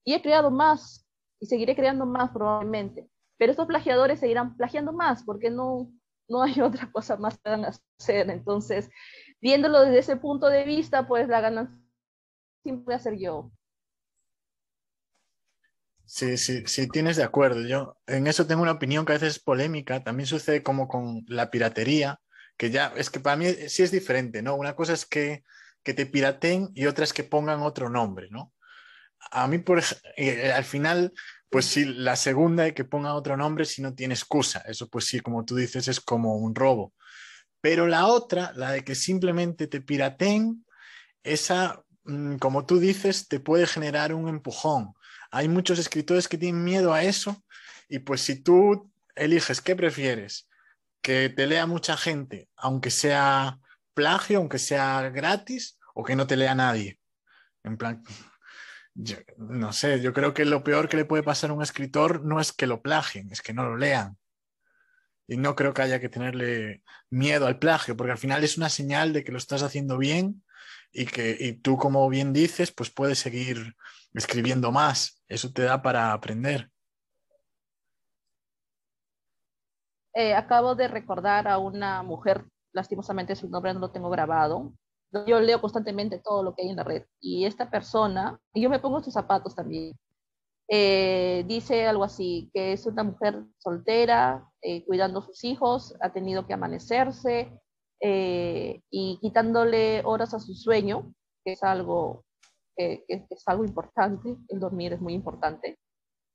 Y 0.04 0.14
he 0.14 0.22
creado 0.22 0.50
más 0.50 1.08
y 1.40 1.46
seguiré 1.46 1.74
creando 1.74 2.04
más 2.04 2.30
probablemente. 2.30 3.08
Pero 3.38 3.52
estos 3.52 3.66
plagiadores 3.66 4.20
seguirán 4.20 4.56
plagiando 4.56 4.92
más 4.92 5.24
porque 5.24 5.50
no, 5.50 5.90
no 6.28 6.42
hay 6.42 6.60
otra 6.60 6.90
cosa 6.92 7.16
más 7.16 7.38
que 7.38 7.50
hacer. 7.50 8.30
Entonces, 8.30 8.90
viéndolo 9.40 9.80
desde 9.80 9.98
ese 9.98 10.16
punto 10.16 10.48
de 10.48 10.64
vista, 10.64 11.08
pues 11.08 11.26
la 11.28 11.40
ganancia 11.40 11.76
siempre 12.62 12.96
va 12.96 13.02
a 13.02 13.14
yo. 13.14 13.50
Sí, 16.08 16.36
sí, 16.38 16.62
sí, 16.66 16.88
tienes 16.88 17.16
de 17.16 17.24
acuerdo. 17.24 17.66
Yo 17.66 17.98
en 18.06 18.28
eso 18.28 18.46
tengo 18.46 18.62
una 18.62 18.72
opinión 18.72 19.04
que 19.04 19.12
a 19.12 19.16
veces 19.16 19.36
es 19.36 19.42
polémica. 19.42 20.04
También 20.04 20.26
sucede 20.28 20.62
como 20.62 20.86
con 20.86 21.24
la 21.26 21.50
piratería, 21.50 22.20
que 22.56 22.70
ya 22.70 22.92
es 22.96 23.10
que 23.10 23.18
para 23.20 23.36
mí 23.36 23.46
sí 23.68 23.82
es 23.82 23.90
diferente, 23.90 24.40
¿no? 24.40 24.54
Una 24.54 24.76
cosa 24.76 24.92
es 24.92 25.04
que, 25.04 25.42
que 25.82 25.94
te 25.94 26.06
piraten 26.06 26.70
y 26.74 26.86
otra 26.86 27.04
es 27.04 27.12
que 27.12 27.24
pongan 27.24 27.60
otro 27.62 27.90
nombre, 27.90 28.28
¿no? 28.30 28.54
A 29.32 29.48
mí, 29.48 29.58
por 29.58 29.82
eh, 30.16 30.52
al 30.52 30.64
final, 30.64 31.12
pues 31.50 31.66
sí, 31.66 31.84
la 31.84 32.16
segunda 32.16 32.64
de 32.64 32.74
que 32.74 32.84
pongan 32.84 33.12
otro 33.12 33.36
nombre 33.36 33.64
si 33.64 33.82
no 33.82 33.94
tiene 33.94 34.14
excusa. 34.14 34.60
Eso, 34.66 34.88
pues 34.88 35.06
sí, 35.06 35.20
como 35.20 35.44
tú 35.44 35.56
dices, 35.56 35.88
es 35.88 36.00
como 36.00 36.36
un 36.36 36.54
robo. 36.54 36.94
Pero 37.60 37.88
la 37.88 38.06
otra, 38.06 38.52
la 38.54 38.72
de 38.72 38.84
que 38.84 38.94
simplemente 38.94 39.66
te 39.66 39.80
piraten, 39.80 40.64
esa, 41.24 41.82
mm, 42.04 42.36
como 42.36 42.66
tú 42.66 42.78
dices, 42.78 43.28
te 43.28 43.40
puede 43.40 43.66
generar 43.66 44.14
un 44.14 44.28
empujón 44.28 44.95
hay 45.36 45.48
muchos 45.48 45.78
escritores 45.78 46.28
que 46.28 46.38
tienen 46.38 46.64
miedo 46.64 46.94
a 46.94 47.02
eso 47.02 47.44
y 47.88 47.98
pues 48.00 48.22
si 48.22 48.42
tú 48.42 48.90
eliges 49.14 49.60
qué 49.60 49.76
prefieres, 49.76 50.48
que 51.02 51.28
te 51.28 51.46
lea 51.46 51.66
mucha 51.66 51.96
gente, 51.96 52.48
aunque 52.56 52.90
sea 52.90 53.60
plagio, 53.94 54.38
aunque 54.38 54.58
sea 54.58 55.08
gratis, 55.10 55.78
o 55.94 56.04
que 56.04 56.16
no 56.16 56.26
te 56.26 56.36
lea 56.36 56.54
nadie. 56.54 56.98
En 57.64 57.76
plan, 57.76 58.02
no 59.36 59.72
sé, 59.72 60.00
yo 60.00 60.12
creo 60.12 60.34
que 60.34 60.44
lo 60.44 60.64
peor 60.64 60.88
que 60.88 60.96
le 60.96 61.04
puede 61.04 61.22
pasar 61.22 61.50
a 61.50 61.52
un 61.52 61.62
escritor 61.62 62.24
no 62.24 62.40
es 62.40 62.52
que 62.52 62.66
lo 62.66 62.82
plagien, 62.82 63.30
es 63.30 63.42
que 63.42 63.54
no 63.54 63.64
lo 63.64 63.76
lean. 63.76 64.16
Y 65.28 65.36
no 65.36 65.56
creo 65.56 65.74
que 65.74 65.82
haya 65.82 66.00
que 66.00 66.08
tenerle 66.08 66.82
miedo 67.10 67.46
al 67.46 67.58
plagio, 67.58 67.96
porque 67.96 68.12
al 68.12 68.18
final 68.18 68.44
es 68.44 68.56
una 68.56 68.68
señal 68.68 69.12
de 69.12 69.24
que 69.24 69.32
lo 69.32 69.38
estás 69.38 69.62
haciendo 69.62 69.98
bien 69.98 70.44
y 70.92 71.06
que 71.06 71.36
y 71.38 71.52
tú, 71.54 71.76
como 71.76 72.08
bien 72.08 72.32
dices, 72.32 72.72
pues 72.72 72.90
puedes 72.90 73.18
seguir 73.18 73.74
escribiendo 74.16 74.72
más. 74.72 75.22
Eso 75.28 75.52
te 75.52 75.62
da 75.62 75.82
para 75.82 76.12
aprender. 76.12 76.70
Eh, 80.14 80.34
acabo 80.34 80.74
de 80.74 80.88
recordar 80.88 81.46
a 81.46 81.58
una 81.58 82.02
mujer, 82.02 82.46
lastimosamente 82.72 83.36
su 83.36 83.48
nombre 83.48 83.74
no 83.74 83.80
lo 83.80 83.90
tengo 83.90 84.08
grabado. 84.08 84.72
Yo 85.26 85.40
leo 85.40 85.60
constantemente 85.60 86.18
todo 86.18 86.42
lo 86.42 86.54
que 86.54 86.62
hay 86.62 86.70
en 86.70 86.76
la 86.76 86.84
red 86.84 87.04
y 87.20 87.44
esta 87.44 87.70
persona, 87.70 88.40
y 88.52 88.62
yo 88.62 88.70
me 88.70 88.78
pongo 88.78 89.02
sus 89.02 89.12
zapatos 89.12 89.54
también, 89.54 89.94
eh, 90.68 91.44
dice 91.46 91.86
algo 91.86 92.02
así, 92.02 92.50
que 92.52 92.72
es 92.72 92.86
una 92.86 93.04
mujer 93.04 93.44
soltera, 93.58 94.50
eh, 94.62 94.84
cuidando 94.84 95.20
a 95.20 95.26
sus 95.26 95.44
hijos, 95.44 95.94
ha 96.00 96.12
tenido 96.12 96.46
que 96.46 96.54
amanecerse 96.54 97.60
y 97.98 99.18
quitándole 99.20 100.02
horas 100.04 100.34
a 100.34 100.38
su 100.38 100.54
sueño, 100.54 101.14
que 101.44 101.52
es 101.52 101.62
algo 101.62 102.25
que, 102.76 103.04
es 103.08 103.42
algo 103.46 103.64
importante, 103.64 104.36
el 104.48 104.60
dormir 104.60 104.92
es 104.92 105.00
muy 105.00 105.14
importante. 105.14 105.78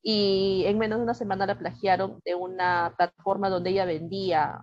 Y 0.04 0.64
en 0.66 0.78
menos 0.78 1.00
de 1.00 1.04
una 1.04 1.14
semana 1.14 1.46
la 1.46 1.60
plagiaron 1.60 2.20
de 2.26 2.36
una 2.36 2.94
plataforma 2.98 3.50
donde 3.50 3.70
ella 3.72 3.86
vendía, 3.86 4.62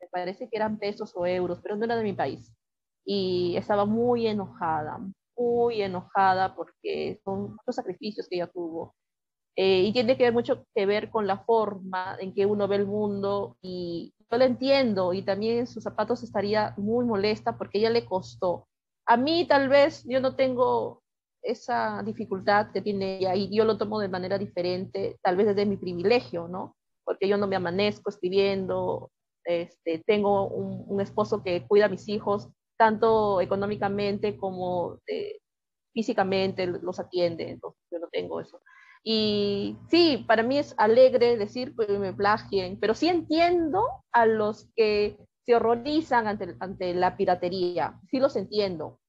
me 0.00 0.08
parece 0.08 0.48
que 0.48 0.56
eran 0.56 0.78
pesos 0.78 1.12
o 1.14 1.26
euros, 1.26 1.60
pero 1.62 1.76
no 1.76 1.84
era 1.84 1.96
de 1.96 2.04
mi 2.04 2.14
país. 2.14 2.52
Y 3.04 3.56
estaba 3.56 3.84
muy 3.84 4.26
enojada, 4.26 4.98
muy 5.36 5.82
enojada 5.82 6.54
porque 6.54 7.20
son 7.24 7.56
los 7.66 7.76
sacrificios 7.76 8.28
que 8.28 8.36
ella 8.36 8.46
tuvo. 8.46 8.94
Eh, 9.56 9.82
y 9.82 9.92
tiene 9.92 10.16
que 10.16 10.24
ver 10.24 10.32
mucho 10.32 10.66
que 10.74 10.86
ver 10.86 11.10
con 11.10 11.26
la 11.26 11.44
forma 11.44 12.16
en 12.20 12.32
que 12.34 12.46
uno 12.46 12.68
ve 12.68 12.76
el 12.76 12.86
mundo 12.86 13.58
y 13.60 14.14
yo 14.30 14.38
la 14.38 14.46
entiendo 14.46 15.12
y 15.12 15.22
también 15.22 15.58
en 15.58 15.66
sus 15.66 15.82
zapatos 15.84 16.22
estaría 16.22 16.72
muy 16.78 17.04
molesta 17.04 17.58
porque 17.58 17.78
ella 17.78 17.90
le 17.90 18.06
costó 18.06 18.66
a 19.06 19.16
mí 19.16 19.46
tal 19.46 19.68
vez 19.68 20.04
yo 20.06 20.20
no 20.20 20.36
tengo 20.36 21.02
esa 21.42 22.02
dificultad 22.04 22.70
que 22.72 22.82
tiene 22.82 23.18
ella 23.18 23.34
y 23.34 23.54
yo 23.54 23.64
lo 23.64 23.76
tomo 23.76 23.98
de 23.98 24.08
manera 24.08 24.38
diferente, 24.38 25.18
tal 25.22 25.36
vez 25.36 25.48
desde 25.48 25.66
mi 25.66 25.76
privilegio, 25.76 26.48
¿no? 26.48 26.76
Porque 27.04 27.28
yo 27.28 27.36
no 27.36 27.48
me 27.48 27.56
amanezco 27.56 28.10
escribiendo, 28.10 29.10
este, 29.44 30.02
tengo 30.06 30.48
un, 30.48 31.00
esposo 31.00 31.42
que 31.42 31.66
cuida 31.66 31.86
a 31.86 31.88
mis 31.88 32.08
hijos, 32.08 32.48
tanto 32.78 33.40
económicamente 33.40 34.36
como 34.36 34.98
físicamente 35.92 36.66
los 36.66 37.00
atiende, 37.00 37.50
entonces 37.50 37.80
yo 37.90 37.98
no 37.98 38.08
tengo 38.08 38.40
eso. 38.40 38.60
Y 39.04 39.76
sí, 39.88 40.24
para 40.28 40.44
mí 40.44 40.58
es 40.58 40.74
alegre 40.78 41.36
decir 41.36 41.74
que 41.76 41.98
me 41.98 42.12
plagien, 42.12 42.78
pero 42.78 42.94
sí 42.94 43.08
entiendo 43.08 43.84
a 44.12 44.26
los 44.26 44.70
que 44.76 45.18
se 45.44 45.54
horrorizan 45.54 46.26
ante, 46.26 46.56
ante 46.60 46.94
la 46.94 47.16
piratería. 47.16 48.00
Sí 48.10 48.18
los 48.18 48.36
entiendo 48.36 49.00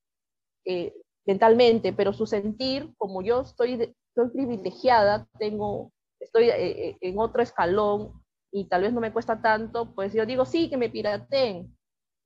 eh, 0.66 0.94
mentalmente, 1.26 1.94
pero 1.94 2.14
su 2.14 2.26
sentir, 2.26 2.94
como 2.98 3.22
yo 3.22 3.42
estoy, 3.42 3.96
privilegiada, 4.34 5.28
tengo, 5.40 5.92
estoy 6.20 6.50
eh, 6.50 6.90
eh, 6.90 6.98
en 7.02 7.20
otro 7.20 7.42
escalón 7.42 8.24
y 8.52 8.66
tal 8.66 8.84
vez 8.84 8.94
no 8.94 9.02
me 9.02 9.12
cuesta 9.14 9.42
tanto, 9.42 9.94
pues 9.94 10.14
yo 10.14 10.26
digo, 10.26 10.46
sí, 10.46 10.70
que 10.70 10.78
me 10.78 10.90
pirateen. 10.90 11.76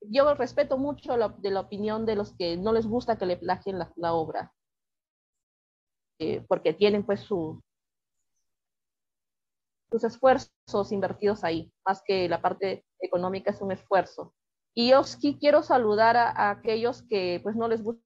Yo 0.01 0.33
respeto 0.35 0.77
mucho 0.77 1.17
la, 1.17 1.29
de 1.29 1.51
la 1.51 1.61
opinión 1.61 2.05
de 2.05 2.15
los 2.15 2.35
que 2.35 2.57
no 2.57 2.73
les 2.73 2.85
gusta 2.85 3.17
que 3.17 3.25
le 3.25 3.37
plagien 3.37 3.79
la, 3.79 3.91
la 3.95 4.13
obra, 4.13 4.53
porque 6.47 6.73
tienen 6.73 7.03
pues 7.03 7.21
su, 7.21 7.61
sus 9.91 10.04
esfuerzos 10.04 10.91
invertidos 10.91 11.43
ahí, 11.43 11.71
más 11.86 12.02
que 12.06 12.28
la 12.28 12.41
parte 12.41 12.86
económica 13.00 13.52
es 13.52 13.62
un 13.62 13.71
esfuerzo. 13.71 14.34
Y 14.73 14.91
yo 14.91 15.04
sí 15.04 15.38
quiero 15.39 15.63
saludar 15.63 16.17
a, 16.17 16.52
aquellos 16.52 17.04
que 17.04 17.39
pues 17.41 17.56
no 17.56 17.67
les 17.67 17.84
gusta 17.84 18.02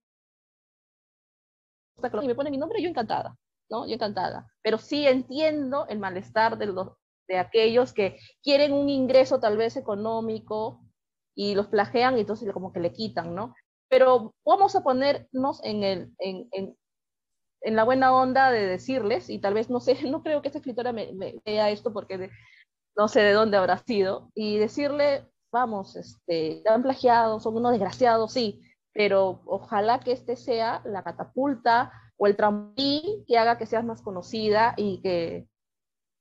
me 2.24 2.36
pone 2.36 2.50
mi 2.50 2.58
nombre, 2.58 2.82
yo 2.82 2.90
encantada, 2.90 3.38
¿no? 3.70 3.86
Yo 3.86 3.94
encantada. 3.94 4.48
Pero 4.64 4.78
sí 4.78 5.06
entiendo 5.08 5.86
el 5.88 6.00
malestar 6.00 6.58
de, 6.58 6.68
los, 6.68 6.90
de 7.28 7.38
aquellos 7.38 7.94
que 7.94 8.18
quieren 8.42 8.74
un 8.74 8.90
ingreso 8.90 9.40
tal 9.40 9.58
vez 9.58 9.76
económico 9.78 10.82
y 11.36 11.56
los 11.56 11.68
plagean 11.68 12.18
y 12.18 12.22
entonces 12.22 12.52
como 12.54 12.74
que 12.74 12.80
le 12.80 12.92
quitan, 12.92 13.36
¿no? 13.36 13.54
Pero 13.88 14.34
vamos 14.46 14.76
a 14.76 14.82
ponernos 14.82 15.64
en, 15.64 15.84
el, 15.84 16.16
en, 16.20 16.78
en 17.62 17.76
la 17.76 17.84
buena 17.84 18.14
onda 18.14 18.52
de 18.52 18.66
decirles, 18.66 19.30
y 19.30 19.40
tal 19.40 19.54
vez 19.54 19.70
no 19.70 19.80
sé, 19.80 19.96
no 20.10 20.24
creo 20.24 20.42
que 20.42 20.50
esta 20.50 20.60
escritora 20.60 20.92
me, 20.94 21.14
vea 21.46 21.70
esto 21.70 21.94
porque 21.94 22.30
no 22.98 23.08
sé 23.08 23.22
de 23.22 23.34
dónde 23.34 23.58
habrá 23.58 23.78
sido, 23.78 24.32
y 24.36 24.58
decirle, 24.58 25.28
vamos, 25.52 25.96
este, 25.96 26.64
han 26.68 26.84
plagiado, 26.84 27.40
son 27.40 27.58
unos 27.58 27.72
desgraciados, 27.72 28.34
sí, 28.34 28.62
pero 28.94 29.42
ojalá 29.46 30.00
que 30.00 30.12
este 30.12 30.36
sea 30.36 30.82
la 30.86 31.04
catapulta 31.04 31.92
o 32.18 32.28
el 32.28 32.36
trampolín 32.36 33.26
que 33.26 33.38
haga 33.38 33.58
que 33.58 33.66
seas 33.66 33.86
más 33.86 34.02
conocida 34.02 34.74
y 34.78 35.02
que 35.02 35.48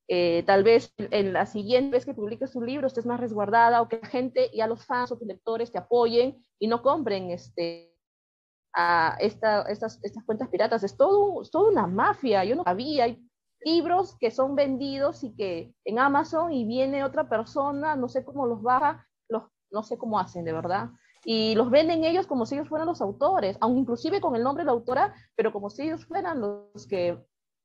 eh, 0.08 0.42
tal 0.44 0.64
vez 0.64 0.92
en 0.98 1.32
la 1.32 1.46
siguiente 1.46 1.96
vez 1.96 2.04
que 2.04 2.14
publiques 2.14 2.56
un 2.56 2.66
libro 2.66 2.86
estés 2.86 3.06
más 3.06 3.20
resguardada 3.20 3.80
o 3.80 3.88
que 3.88 4.00
la 4.02 4.08
gente 4.08 4.50
y 4.52 4.60
a 4.60 4.66
los 4.66 4.84
fans 4.84 5.12
o 5.12 5.18
tus 5.18 5.26
lectores 5.26 5.70
te 5.70 5.78
apoyen 5.78 6.44
y 6.58 6.66
no 6.66 6.82
compren 6.82 7.30
este, 7.30 7.94
a 8.74 9.16
esta, 9.20 9.62
estas, 9.62 9.98
estas 10.02 10.24
cuentas 10.24 10.48
piratas. 10.48 10.82
Es 10.82 10.96
todo, 10.96 11.42
una 11.68 11.86
mafia. 11.86 12.44
Yo 12.44 12.56
no 12.56 12.64
sabía. 12.64 13.04
Hay 13.04 13.22
libros 13.64 14.16
que 14.18 14.30
son 14.30 14.54
vendidos 14.54 15.22
y 15.24 15.34
que 15.34 15.74
en 15.84 15.98
Amazon 15.98 16.52
y 16.52 16.64
viene 16.64 17.04
otra 17.04 17.28
persona, 17.28 17.96
no 17.96 18.08
sé 18.08 18.24
cómo 18.24 18.46
los 18.46 18.62
baja, 18.62 19.06
los, 19.28 19.44
no 19.70 19.82
sé 19.82 19.98
cómo 19.98 20.18
hacen 20.18 20.44
de 20.44 20.52
verdad. 20.52 20.90
Y 21.24 21.54
los 21.54 21.70
venden 21.70 22.04
ellos 22.04 22.26
como 22.26 22.46
si 22.46 22.54
ellos 22.54 22.68
fueran 22.68 22.88
los 22.88 23.02
autores, 23.02 23.58
aunque 23.60 23.80
inclusive 23.80 24.20
con 24.20 24.34
el 24.36 24.42
nombre 24.42 24.62
de 24.62 24.66
la 24.66 24.72
autora, 24.72 25.14
pero 25.36 25.52
como 25.52 25.68
si 25.68 25.82
ellos 25.82 26.06
fueran 26.06 26.40
los 26.40 26.86
que 26.88 27.22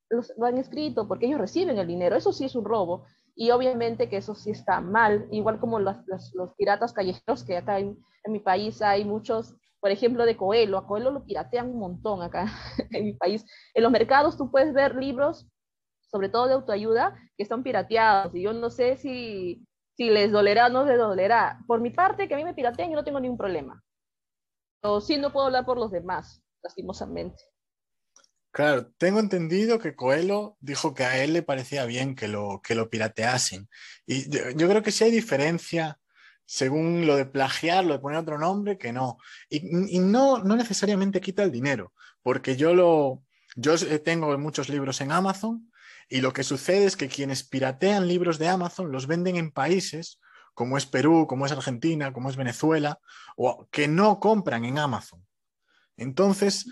los, 0.10 0.34
lo 0.38 0.46
han 0.46 0.58
escrito, 0.58 1.08
porque 1.08 1.28
ellos 1.28 1.40
reciben 1.40 1.78
el 1.78 1.88
dinero. 1.88 2.16
Eso 2.16 2.34
sí 2.34 2.46
es 2.46 2.56
un 2.56 2.66
robo. 2.66 3.06
Y 3.34 3.52
obviamente 3.52 4.10
que 4.10 4.18
eso 4.18 4.36
sí 4.36 4.52
está 4.52 4.82
mal, 4.82 5.28
igual 5.32 5.60
como 5.60 5.80
los, 5.80 5.98
los, 6.08 6.54
piratas 6.58 6.94
callejeros, 6.94 7.44
que 7.44 7.58
acá 7.58 7.80
en, 7.80 7.98
en 8.24 8.32
mi 8.32 8.40
país 8.40 8.82
hay 8.82 9.04
muchos 9.04 9.56
por 9.86 9.92
ejemplo, 9.92 10.26
de 10.26 10.36
Coelho. 10.36 10.80
A 10.80 10.88
Coelho 10.88 11.12
lo 11.12 11.26
piratean 11.26 11.70
un 11.70 11.78
montón 11.78 12.24
acá 12.24 12.48
en 12.90 13.06
mi 13.06 13.14
país. 13.14 13.46
En 13.76 13.84
los 13.84 13.92
mercados 13.92 14.36
tú 14.36 14.50
puedes 14.50 14.74
ver 14.74 14.96
libros, 14.96 15.46
sobre 16.10 16.28
todo 16.28 16.48
de 16.48 16.56
autoayuda, 16.56 17.16
que 17.38 17.44
están 17.44 17.62
pirateados. 17.62 18.34
Y 18.34 18.42
yo 18.42 18.52
no 18.52 18.72
sé 18.72 18.98
si, 18.98 19.64
si 19.96 20.10
les 20.10 20.32
dolerá 20.32 20.66
o 20.66 20.70
no 20.70 20.86
les 20.86 20.98
dolerá. 20.98 21.60
Por 21.68 21.82
mi 21.82 21.92
parte, 21.92 22.28
que 22.28 22.34
a 22.34 22.38
mí 22.38 22.44
me 22.44 22.56
pirateen, 22.56 22.90
yo 22.90 22.96
no 22.96 23.04
tengo 23.04 23.20
ningún 23.20 23.38
problema. 23.38 23.80
O 24.82 25.02
sí 25.02 25.20
no 25.20 25.32
puedo 25.32 25.46
hablar 25.46 25.68
por 25.68 25.78
los 25.78 25.92
demás, 25.92 26.42
lastimosamente. 26.64 27.44
Claro, 28.50 28.92
tengo 28.98 29.20
entendido 29.20 29.78
que 29.78 29.96
Coelho 29.96 30.58
dijo 30.62 30.96
que 30.96 31.04
a 31.04 31.24
él 31.24 31.34
le 31.34 31.44
parecía 31.44 31.86
bien 31.86 32.16
que 32.16 32.28
lo, 32.28 32.60
que 32.64 32.74
lo 32.74 32.90
pirateasen. 32.90 33.70
Y 34.08 34.32
yo, 34.32 34.50
yo 34.50 34.68
creo 34.68 34.82
que 34.82 34.92
sí 34.92 35.04
hay 35.04 35.12
diferencia 35.12 36.00
según 36.46 37.08
lo 37.08 37.16
de 37.16 37.26
plagiar, 37.26 37.86
lo 37.86 37.94
de 37.94 38.00
poner 38.00 38.20
otro 38.20 38.38
nombre, 38.38 38.78
que 38.78 38.94
no. 38.94 39.18
Y, 39.50 39.96
y, 39.96 40.00
no, 40.00 40.40
no 40.40 40.56
necesariamente 40.56 41.22
quita 41.22 41.44
el 41.44 41.52
dinero, 41.52 41.94
porque 42.22 42.56
yo 42.56 42.74
lo, 42.74 43.24
yo 43.56 43.76
tengo 44.02 44.38
muchos 44.38 44.70
libros 44.70 45.02
en 45.02 45.12
Amazon 45.12 45.72
y 46.10 46.22
lo 46.22 46.34
que 46.34 46.44
sucede 46.44 46.86
es 46.86 46.96
que 46.96 47.08
quienes 47.08 47.44
piratean 47.44 48.08
libros 48.08 48.38
de 48.38 48.48
Amazon 48.48 48.92
los 48.92 49.08
venden 49.08 49.38
en 49.38 49.52
países 49.52 50.20
como 50.56 50.78
es 50.78 50.86
Perú, 50.86 51.28
como 51.28 51.46
es 51.46 51.52
Argentina, 51.52 52.14
como 52.14 52.30
es 52.30 52.38
Venezuela, 52.38 53.00
o 53.36 53.68
que 53.70 53.88
no 53.88 54.20
compran 54.20 54.64
en 54.64 54.80
Amazon. 54.80 55.24
Entonces, 55.98 56.66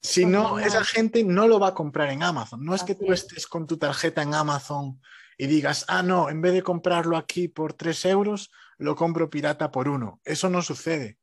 si 0.00 0.26
no, 0.26 0.58
esa 0.58 0.84
gente 0.84 1.22
no 1.22 1.46
lo 1.46 1.60
va 1.60 1.68
a 1.68 1.74
comprar 1.74 2.10
en 2.10 2.24
Amazon. 2.24 2.64
No 2.64 2.74
es 2.74 2.82
que 2.82 2.96
tú 2.96 3.12
estés 3.12 3.46
con 3.46 3.68
tu 3.68 3.78
tarjeta 3.78 4.22
en 4.22 4.34
Amazon 4.34 5.00
y 5.38 5.46
digas, 5.46 5.84
ah, 5.88 6.02
no, 6.02 6.30
en 6.30 6.40
vez 6.40 6.52
de 6.52 6.62
comprarlo 6.62 7.16
aquí 7.16 7.48
por 7.48 7.74
3 7.74 8.04
euros, 8.06 8.50
lo 8.78 8.96
compro 8.96 9.30
pirata 9.30 9.70
por 9.70 9.88
uno. 9.88 10.20
Eso 10.24 10.48
no 10.48 10.62
sucede. 10.62 11.18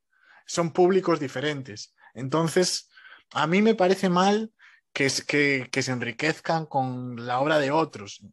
Son 0.46 0.72
públicos 0.72 1.20
diferentes. 1.20 1.94
Entonces, 2.14 2.88
a 3.32 3.46
mí 3.46 3.62
me 3.62 3.74
parece 3.74 4.08
mal 4.08 4.52
que, 4.92 5.10
que, 5.26 5.68
que 5.70 5.82
se 5.82 5.92
enriquezcan 5.92 6.66
con 6.66 7.26
la 7.26 7.40
obra 7.40 7.58
de 7.58 7.70
otros. 7.70 8.24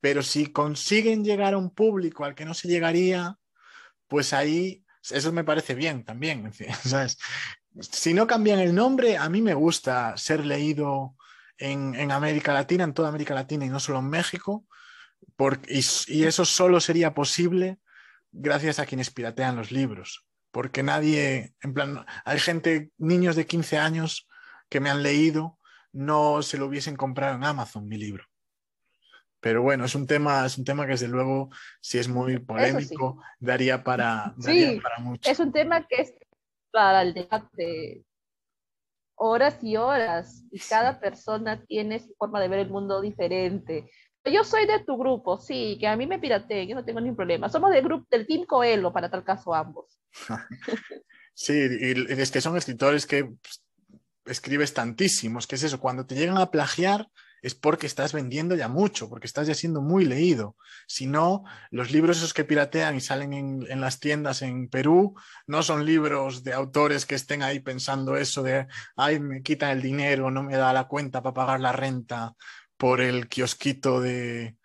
Pero 0.00 0.22
si 0.22 0.48
consiguen 0.48 1.24
llegar 1.24 1.54
a 1.54 1.58
un 1.58 1.70
público 1.70 2.24
al 2.24 2.34
que 2.34 2.44
no 2.44 2.54
se 2.54 2.68
llegaría, 2.68 3.38
pues 4.08 4.32
ahí 4.32 4.84
eso 5.10 5.32
me 5.32 5.44
parece 5.44 5.74
bien 5.74 6.04
también. 6.04 6.52
¿sabes? 6.84 7.18
Si 7.80 8.12
no 8.12 8.26
cambian 8.26 8.58
el 8.58 8.74
nombre, 8.74 9.16
a 9.16 9.28
mí 9.28 9.40
me 9.40 9.54
gusta 9.54 10.16
ser 10.16 10.44
leído 10.44 11.16
en, 11.56 11.94
en 11.94 12.12
América 12.12 12.52
Latina, 12.52 12.84
en 12.84 12.94
toda 12.94 13.08
América 13.08 13.34
Latina 13.34 13.64
y 13.64 13.70
no 13.70 13.80
solo 13.80 14.00
en 14.00 14.10
México, 14.10 14.66
porque, 15.42 15.74
y, 15.74 15.80
y, 16.06 16.22
eso 16.22 16.44
solo 16.44 16.78
sería 16.78 17.14
posible 17.14 17.80
gracias 18.30 18.78
a 18.78 18.86
quienes 18.86 19.10
piratean 19.10 19.56
los 19.56 19.72
libros. 19.72 20.24
Porque 20.52 20.84
nadie, 20.84 21.56
en 21.62 21.74
plan, 21.74 22.06
hay 22.24 22.38
gente, 22.38 22.92
niños 22.96 23.34
de 23.34 23.44
15 23.44 23.76
años 23.76 24.28
que 24.70 24.78
me 24.78 24.88
han 24.88 25.02
leído, 25.02 25.58
no 25.90 26.42
se 26.42 26.58
lo 26.58 26.66
hubiesen 26.66 26.94
comprado 26.94 27.34
en 27.34 27.42
Amazon 27.42 27.88
mi 27.88 27.96
libro. 27.96 28.24
Pero 29.40 29.62
bueno, 29.62 29.84
es 29.84 29.96
un 29.96 30.06
tema, 30.06 30.46
es 30.46 30.56
un 30.58 30.64
tema 30.64 30.84
que 30.84 30.92
desde 30.92 31.08
luego, 31.08 31.50
si 31.80 31.98
es 31.98 32.06
muy 32.06 32.38
polémico, 32.38 33.18
sí. 33.20 33.44
daría, 33.44 33.82
para, 33.82 34.34
daría 34.36 34.70
sí, 34.70 34.80
para 34.80 34.98
mucho. 35.00 35.28
Es 35.28 35.40
un 35.40 35.50
tema 35.50 35.84
que 35.88 36.02
es 36.02 36.14
para 36.70 37.02
el 37.02 37.14
debate 37.14 38.04
horas 39.16 39.58
y 39.60 39.76
horas, 39.76 40.44
y 40.52 40.60
cada 40.60 41.00
persona 41.00 41.64
tiene 41.64 41.98
su 41.98 42.14
forma 42.14 42.40
de 42.40 42.46
ver 42.46 42.60
el 42.60 42.70
mundo 42.70 43.00
diferente. 43.00 43.90
Yo 44.24 44.44
soy 44.44 44.66
de 44.66 44.80
tu 44.80 44.96
grupo, 44.96 45.38
sí, 45.38 45.76
que 45.80 45.88
a 45.88 45.96
mí 45.96 46.06
me 46.06 46.18
pirateen, 46.18 46.68
yo 46.68 46.74
no 46.74 46.84
tengo 46.84 47.00
ningún 47.00 47.16
problema. 47.16 47.48
Somos 47.48 47.72
del 47.72 47.82
grupo 47.82 48.06
del 48.10 48.26
Team 48.26 48.44
Coelho, 48.44 48.92
para 48.92 49.10
tal 49.10 49.24
caso 49.24 49.54
ambos. 49.54 49.98
sí, 51.34 51.52
y 51.52 52.12
es 52.12 52.30
que 52.30 52.40
son 52.40 52.56
escritores 52.56 53.06
que 53.06 53.24
pues, 53.24 53.64
escribes 54.26 54.74
tantísimos, 54.74 55.46
que 55.46 55.56
es 55.56 55.64
eso, 55.64 55.80
cuando 55.80 56.06
te 56.06 56.14
llegan 56.14 56.38
a 56.38 56.50
plagiar 56.50 57.08
es 57.42 57.56
porque 57.56 57.88
estás 57.88 58.12
vendiendo 58.12 58.54
ya 58.54 58.68
mucho, 58.68 59.08
porque 59.08 59.26
estás 59.26 59.48
ya 59.48 59.54
siendo 59.54 59.82
muy 59.82 60.04
leído. 60.04 60.56
Si 60.86 61.08
no, 61.08 61.42
los 61.72 61.90
libros 61.90 62.18
esos 62.18 62.32
que 62.32 62.44
piratean 62.44 62.94
y 62.94 63.00
salen 63.00 63.32
en, 63.32 63.66
en, 63.68 63.80
las 63.80 63.98
tiendas 63.98 64.42
en 64.42 64.68
Perú 64.68 65.16
no 65.48 65.64
son 65.64 65.84
libros 65.84 66.44
de 66.44 66.52
autores 66.52 67.04
que 67.04 67.16
estén 67.16 67.42
ahí 67.42 67.58
pensando 67.58 68.16
eso 68.16 68.44
de, 68.44 68.68
ay, 68.94 69.18
me 69.18 69.42
quitan 69.42 69.70
el 69.70 69.82
dinero, 69.82 70.30
no 70.30 70.44
me 70.44 70.56
da 70.56 70.72
la 70.72 70.86
cuenta 70.86 71.20
para 71.20 71.34
pagar 71.34 71.60
la 71.60 71.72
renta 71.72 72.36
por 72.82 73.00
el 73.00 73.28
kiosquito 73.28 74.00
de 74.00 74.56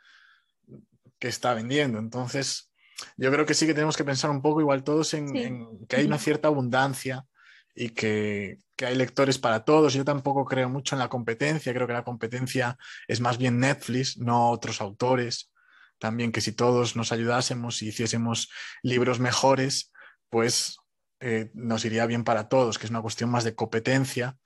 que 1.19 1.27
está 1.27 1.53
vendiendo. 1.53 1.99
Entonces, 1.99 2.71
yo 3.15 3.31
creo 3.31 3.45
que 3.45 3.53
sí 3.53 3.67
que 3.67 3.75
tenemos 3.75 3.95
que 3.95 4.03
pensar 4.03 4.31
un 4.31 4.41
poco 4.41 4.59
igual 4.59 4.83
todos 4.83 5.13
en, 5.13 5.29
sí. 5.29 5.43
en 5.43 5.85
que 5.85 5.97
hay 5.97 6.05
una 6.07 6.17
cierta 6.17 6.47
abundancia 6.47 7.27
y 7.75 7.89
que, 7.89 8.57
que, 8.75 8.87
hay 8.87 8.95
lectores 8.95 9.37
para 9.37 9.65
todos. 9.65 9.93
Yo 9.93 10.03
tampoco 10.03 10.45
creo 10.45 10.67
mucho 10.67 10.95
en 10.95 10.99
la 10.99 11.09
competencia, 11.09 11.71
creo 11.75 11.85
que 11.85 11.93
la 11.93 12.03
competencia 12.03 12.75
es 13.07 13.21
más 13.21 13.37
bien 13.37 13.59
Netflix, 13.59 14.17
no 14.17 14.49
otros 14.49 14.81
autores. 14.81 15.51
También 15.99 16.31
que 16.31 16.41
si 16.41 16.53
todos 16.53 16.95
nos 16.95 17.11
ayudásemos 17.11 17.83
y 17.83 17.89
hiciésemos 17.89 18.49
libros 18.81 19.19
mejores, 19.19 19.91
pues 20.31 20.79
eh, 21.19 21.51
nos 21.53 21.85
iría 21.85 22.07
bien 22.07 22.23
para 22.23 22.49
todos, 22.49 22.79
que 22.79 22.85
es 22.85 22.89
una 22.89 23.03
cuestión 23.03 23.29
más 23.29 23.43
de 23.43 23.53
competencia 23.53 24.39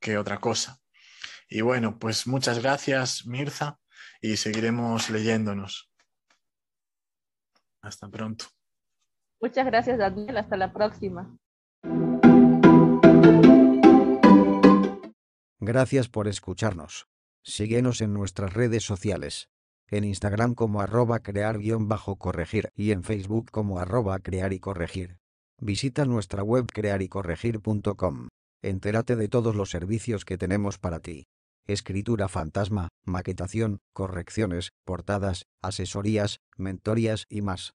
que 0.00 0.18
otra 0.18 0.38
cosa. 0.38 0.81
Y 1.54 1.60
bueno, 1.60 1.98
pues 1.98 2.26
muchas 2.26 2.62
gracias, 2.62 3.26
Mirza, 3.26 3.78
y 4.22 4.38
seguiremos 4.38 5.10
leyéndonos. 5.10 5.92
Hasta 7.82 8.08
pronto. 8.08 8.46
Muchas 9.38 9.66
gracias, 9.66 9.98
Daniel. 9.98 10.38
Hasta 10.38 10.56
la 10.56 10.72
próxima. 10.72 11.36
Gracias 15.60 16.08
por 16.08 16.26
escucharnos. 16.26 17.06
Síguenos 17.42 18.00
en 18.00 18.14
nuestras 18.14 18.54
redes 18.54 18.84
sociales. 18.84 19.50
En 19.88 20.04
Instagram 20.04 20.54
como 20.54 20.80
arroba 20.80 21.18
crear-corregir 21.18 22.70
y 22.74 22.92
en 22.92 23.02
Facebook 23.02 23.50
como 23.50 23.78
arroba 23.78 24.18
crear 24.20 24.54
y 24.54 24.58
corregir. 24.58 25.18
Visita 25.58 26.06
nuestra 26.06 26.42
web 26.42 26.64
crearycorregir.com. 26.72 28.28
Entérate 28.62 29.16
de 29.16 29.28
todos 29.28 29.54
los 29.54 29.68
servicios 29.68 30.24
que 30.24 30.38
tenemos 30.38 30.78
para 30.78 31.00
ti. 31.00 31.26
Escritura 31.66 32.28
fantasma, 32.28 32.88
maquetación, 33.04 33.80
correcciones, 33.92 34.72
portadas, 34.84 35.46
asesorías, 35.62 36.40
mentorías 36.56 37.26
y 37.28 37.42
más. 37.42 37.74